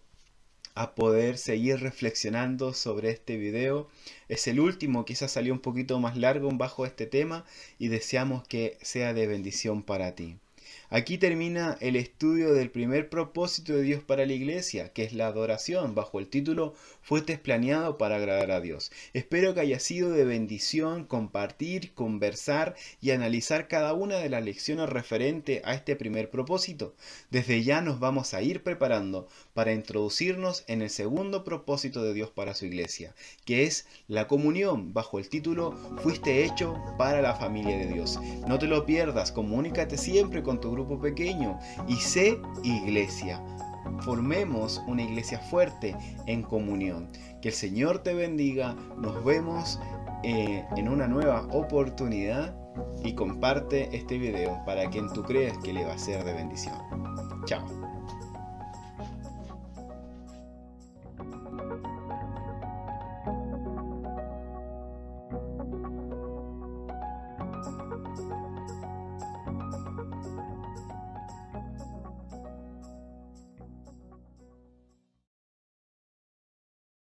a 0.78 0.94
poder 0.94 1.38
seguir 1.38 1.80
reflexionando 1.80 2.72
sobre 2.72 3.10
este 3.10 3.36
video. 3.36 3.88
Es 4.28 4.46
el 4.46 4.60
último, 4.60 5.04
quizás 5.04 5.32
salió 5.32 5.52
un 5.52 5.58
poquito 5.58 5.98
más 5.98 6.16
largo 6.16 6.48
bajo 6.52 6.86
este 6.86 7.06
tema 7.06 7.44
y 7.78 7.88
deseamos 7.88 8.46
que 8.46 8.78
sea 8.80 9.12
de 9.12 9.26
bendición 9.26 9.82
para 9.82 10.14
ti. 10.14 10.36
Aquí 10.90 11.18
termina 11.18 11.76
el 11.82 11.96
estudio 11.96 12.54
del 12.54 12.70
primer 12.70 13.10
propósito 13.10 13.74
de 13.74 13.82
Dios 13.82 14.02
para 14.02 14.24
la 14.24 14.32
iglesia, 14.32 14.90
que 14.94 15.04
es 15.04 15.12
la 15.12 15.26
adoración, 15.26 15.94
bajo 15.94 16.18
el 16.18 16.28
título 16.28 16.72
Fuiste 17.02 17.36
planeado 17.36 17.98
para 17.98 18.16
agradar 18.16 18.50
a 18.50 18.62
Dios. 18.62 18.90
Espero 19.12 19.52
que 19.52 19.60
haya 19.60 19.80
sido 19.80 20.10
de 20.10 20.24
bendición 20.24 21.04
compartir, 21.04 21.92
conversar 21.92 22.74
y 23.02 23.10
analizar 23.10 23.68
cada 23.68 23.92
una 23.92 24.16
de 24.16 24.30
las 24.30 24.42
lecciones 24.42 24.88
referente 24.88 25.60
a 25.66 25.74
este 25.74 25.94
primer 25.94 26.30
propósito. 26.30 26.94
Desde 27.30 27.62
ya 27.62 27.82
nos 27.82 28.00
vamos 28.00 28.32
a 28.32 28.40
ir 28.40 28.62
preparando 28.62 29.28
para 29.52 29.74
introducirnos 29.74 30.64
en 30.68 30.80
el 30.80 30.88
segundo 30.88 31.44
propósito 31.44 32.02
de 32.02 32.14
Dios 32.14 32.30
para 32.30 32.54
su 32.54 32.64
iglesia, 32.64 33.14
que 33.44 33.64
es 33.64 33.86
la 34.06 34.26
comunión, 34.26 34.94
bajo 34.94 35.18
el 35.18 35.28
título 35.28 35.72
Fuiste 36.02 36.44
hecho 36.44 36.80
para 36.96 37.20
la 37.20 37.34
familia 37.34 37.76
de 37.76 37.92
Dios. 37.92 38.18
No 38.46 38.58
te 38.58 38.66
lo 38.66 38.86
pierdas, 38.86 39.32
comunícate 39.32 39.98
siempre 39.98 40.42
con 40.42 40.62
tu 40.62 40.77
grupo 40.78 41.00
pequeño 41.00 41.58
y 41.86 41.96
sé 41.96 42.40
iglesia. 42.62 43.42
Formemos 44.00 44.82
una 44.86 45.02
iglesia 45.02 45.38
fuerte 45.38 45.96
en 46.26 46.42
comunión. 46.42 47.08
Que 47.40 47.48
el 47.48 47.54
Señor 47.54 48.00
te 48.00 48.14
bendiga. 48.14 48.74
Nos 48.96 49.24
vemos 49.24 49.80
eh, 50.22 50.64
en 50.76 50.88
una 50.88 51.08
nueva 51.08 51.46
oportunidad 51.50 52.54
y 53.02 53.14
comparte 53.14 53.96
este 53.96 54.18
video 54.18 54.62
para 54.64 54.88
quien 54.90 55.12
tú 55.12 55.22
crees 55.22 55.56
que 55.58 55.72
le 55.72 55.84
va 55.84 55.94
a 55.94 55.98
ser 55.98 56.24
de 56.24 56.32
bendición. 56.32 56.76
Chao. 57.46 57.87